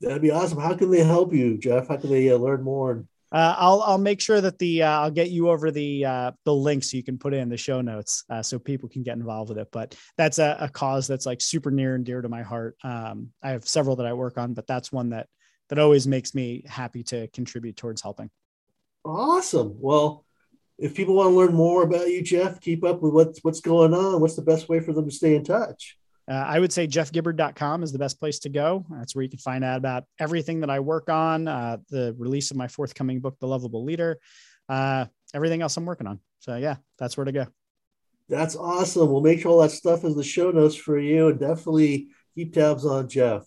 That'd 0.00 0.22
be 0.22 0.30
awesome. 0.30 0.60
How 0.60 0.74
can 0.74 0.90
they 0.90 1.02
help 1.02 1.32
you, 1.32 1.56
Jeff? 1.58 1.88
How 1.88 1.96
can 1.96 2.10
they 2.10 2.30
uh, 2.30 2.36
learn 2.36 2.62
more? 2.62 3.04
Uh, 3.30 3.54
I'll 3.58 3.82
I'll 3.82 3.98
make 3.98 4.20
sure 4.20 4.40
that 4.40 4.58
the 4.58 4.82
uh, 4.82 5.00
I'll 5.00 5.10
get 5.10 5.30
you 5.30 5.50
over 5.50 5.70
the 5.70 6.04
uh, 6.04 6.32
the 6.44 6.54
link 6.54 6.82
so 6.82 6.96
you 6.96 7.02
can 7.02 7.18
put 7.18 7.34
it 7.34 7.38
in 7.38 7.48
the 7.48 7.56
show 7.56 7.80
notes 7.80 8.24
uh, 8.30 8.42
so 8.42 8.58
people 8.58 8.88
can 8.88 9.02
get 9.02 9.16
involved 9.16 9.50
with 9.50 9.58
it. 9.58 9.68
But 9.70 9.94
that's 10.16 10.38
a, 10.38 10.56
a, 10.60 10.68
cause 10.68 11.06
that's 11.06 11.26
like 11.26 11.40
super 11.40 11.70
near 11.70 11.94
and 11.94 12.04
dear 12.04 12.22
to 12.22 12.28
my 12.28 12.42
heart. 12.42 12.76
Um, 12.82 13.30
I 13.42 13.50
have 13.50 13.68
several 13.68 13.96
that 13.96 14.06
I 14.06 14.14
work 14.14 14.38
on, 14.38 14.54
but 14.54 14.66
that's 14.66 14.90
one 14.90 15.10
that 15.10 15.26
that 15.68 15.78
always 15.78 16.06
makes 16.06 16.34
me 16.34 16.64
happy 16.66 17.02
to 17.04 17.28
contribute 17.28 17.76
towards 17.76 18.00
helping. 18.00 18.30
Awesome. 19.04 19.76
Well, 19.78 20.24
if 20.78 20.94
people 20.94 21.14
want 21.14 21.30
to 21.30 21.36
learn 21.36 21.54
more 21.54 21.82
about 21.82 22.08
you, 22.08 22.22
Jeff, 22.22 22.60
keep 22.60 22.82
up 22.82 23.02
with 23.02 23.12
what's 23.12 23.40
what's 23.44 23.60
going 23.60 23.92
on. 23.92 24.20
What's 24.20 24.36
the 24.36 24.42
best 24.42 24.70
way 24.70 24.80
for 24.80 24.94
them 24.94 25.04
to 25.04 25.14
stay 25.14 25.34
in 25.34 25.44
touch? 25.44 25.98
Uh, 26.28 26.34
I 26.34 26.58
would 26.58 26.72
say 26.72 26.86
jeffgibbard.com 26.86 27.82
is 27.82 27.90
the 27.90 27.98
best 27.98 28.20
place 28.20 28.40
to 28.40 28.50
go. 28.50 28.84
That's 28.90 29.14
where 29.14 29.22
you 29.22 29.30
can 29.30 29.38
find 29.38 29.64
out 29.64 29.78
about 29.78 30.04
everything 30.18 30.60
that 30.60 30.68
I 30.68 30.80
work 30.80 31.08
on, 31.08 31.48
uh, 31.48 31.78
the 31.88 32.14
release 32.18 32.50
of 32.50 32.56
my 32.58 32.68
forthcoming 32.68 33.20
book, 33.20 33.36
The 33.40 33.46
Lovable 33.46 33.82
Leader, 33.82 34.18
uh, 34.68 35.06
everything 35.32 35.62
else 35.62 35.76
I'm 35.78 35.86
working 35.86 36.06
on. 36.06 36.20
So, 36.40 36.56
yeah, 36.56 36.76
that's 36.98 37.16
where 37.16 37.24
to 37.24 37.32
go. 37.32 37.46
That's 38.28 38.56
awesome. 38.56 39.10
We'll 39.10 39.22
make 39.22 39.40
sure 39.40 39.52
all 39.52 39.62
that 39.62 39.70
stuff 39.70 40.04
is 40.04 40.14
the 40.14 40.22
show 40.22 40.50
notes 40.50 40.76
for 40.76 40.98
you 40.98 41.28
and 41.28 41.40
definitely 41.40 42.08
keep 42.34 42.52
tabs 42.52 42.84
on 42.84 43.08
Jeff. 43.08 43.44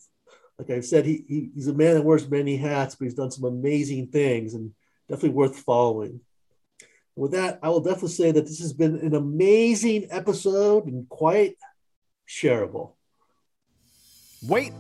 Like 0.57 0.71
I 0.71 0.79
said, 0.81 1.05
he, 1.05 1.23
he 1.27 1.49
he's 1.53 1.67
a 1.67 1.73
man 1.73 1.95
that 1.95 2.03
wears 2.03 2.29
many 2.29 2.57
hats, 2.57 2.95
but 2.95 3.05
he's 3.05 3.13
done 3.13 3.31
some 3.31 3.45
amazing 3.45 4.07
things 4.07 4.53
and 4.55 4.71
definitely 5.07 5.35
worth 5.35 5.57
following. 5.57 6.21
With 7.15 7.31
that, 7.31 7.59
I 7.61 7.69
will 7.69 7.81
definitely 7.81 8.09
say 8.09 8.31
that 8.31 8.45
this 8.45 8.59
has 8.59 8.73
been 8.73 8.95
an 8.97 9.13
amazing 9.13 10.07
episode 10.09 10.87
and 10.87 11.07
quite 11.09 11.57
shareable. 12.31 12.93
Wait, 14.47 14.71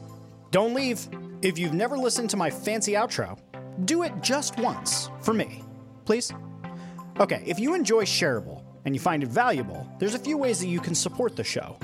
don't 0.51 0.73
leave. 0.73 1.07
If 1.41 1.59
you've 1.59 1.73
never 1.73 1.97
listened 1.97 2.29
to 2.29 2.37
my 2.37 2.49
fancy 2.49 2.93
outro, 2.93 3.37
do 3.85 4.03
it 4.03 4.13
just 4.21 4.57
once 4.57 5.09
for 5.21 5.33
me, 5.33 5.63
please. 6.05 6.31
Okay, 7.19 7.43
if 7.45 7.59
you 7.59 7.75
enjoy 7.75 8.05
Shareable 8.05 8.63
and 8.85 8.95
you 8.95 9.01
find 9.01 9.21
it 9.21 9.29
valuable, 9.29 9.85
there's 9.99 10.15
a 10.15 10.19
few 10.19 10.37
ways 10.37 10.59
that 10.59 10.67
you 10.67 10.79
can 10.79 10.95
support 10.95 11.35
the 11.35 11.43
show. 11.43 11.77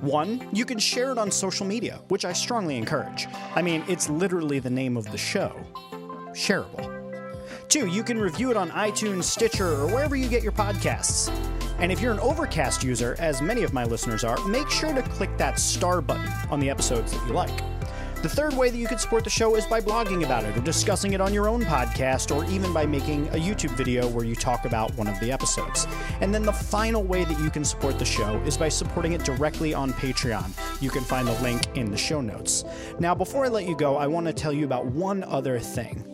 One, 0.00 0.46
you 0.52 0.66
can 0.66 0.78
share 0.78 1.10
it 1.10 1.18
on 1.18 1.30
social 1.30 1.66
media, 1.66 2.00
which 2.08 2.24
I 2.24 2.32
strongly 2.34 2.76
encourage. 2.76 3.26
I 3.54 3.62
mean, 3.62 3.82
it's 3.88 4.10
literally 4.10 4.58
the 4.58 4.70
name 4.70 4.96
of 4.96 5.10
the 5.10 5.18
show 5.18 5.58
Shareable. 6.32 6.90
Two, 7.68 7.86
you 7.86 8.02
can 8.02 8.18
review 8.18 8.50
it 8.50 8.56
on 8.56 8.70
iTunes, 8.70 9.24
Stitcher, 9.24 9.68
or 9.68 9.86
wherever 9.86 10.16
you 10.16 10.28
get 10.28 10.42
your 10.42 10.52
podcasts. 10.52 11.32
And 11.78 11.90
if 11.90 12.00
you're 12.00 12.12
an 12.12 12.20
Overcast 12.20 12.84
user, 12.84 13.16
as 13.18 13.42
many 13.42 13.62
of 13.62 13.72
my 13.72 13.84
listeners 13.84 14.24
are, 14.24 14.38
make 14.46 14.70
sure 14.70 14.94
to 14.94 15.02
click 15.02 15.36
that 15.38 15.58
star 15.58 16.00
button 16.00 16.30
on 16.50 16.60
the 16.60 16.70
episodes 16.70 17.12
that 17.12 17.26
you 17.26 17.32
like. 17.32 17.60
The 18.24 18.30
third 18.30 18.54
way 18.54 18.70
that 18.70 18.78
you 18.78 18.86
can 18.86 18.96
support 18.96 19.22
the 19.22 19.28
show 19.28 19.54
is 19.54 19.66
by 19.66 19.82
blogging 19.82 20.24
about 20.24 20.44
it 20.44 20.56
or 20.56 20.60
discussing 20.62 21.12
it 21.12 21.20
on 21.20 21.34
your 21.34 21.46
own 21.46 21.60
podcast 21.60 22.34
or 22.34 22.42
even 22.50 22.72
by 22.72 22.86
making 22.86 23.28
a 23.28 23.32
YouTube 23.32 23.72
video 23.72 24.08
where 24.08 24.24
you 24.24 24.34
talk 24.34 24.64
about 24.64 24.94
one 24.96 25.08
of 25.08 25.20
the 25.20 25.30
episodes. 25.30 25.86
And 26.22 26.34
then 26.34 26.42
the 26.42 26.50
final 26.50 27.02
way 27.02 27.24
that 27.24 27.38
you 27.40 27.50
can 27.50 27.66
support 27.66 27.98
the 27.98 28.04
show 28.06 28.40
is 28.46 28.56
by 28.56 28.70
supporting 28.70 29.12
it 29.12 29.24
directly 29.24 29.74
on 29.74 29.92
Patreon. 29.92 30.50
You 30.80 30.88
can 30.88 31.04
find 31.04 31.28
the 31.28 31.38
link 31.42 31.66
in 31.76 31.90
the 31.90 31.98
show 31.98 32.22
notes. 32.22 32.64
Now, 32.98 33.14
before 33.14 33.44
I 33.44 33.48
let 33.48 33.68
you 33.68 33.76
go, 33.76 33.96
I 33.96 34.06
want 34.06 34.26
to 34.26 34.32
tell 34.32 34.54
you 34.54 34.64
about 34.64 34.86
one 34.86 35.22
other 35.24 35.58
thing. 35.58 36.13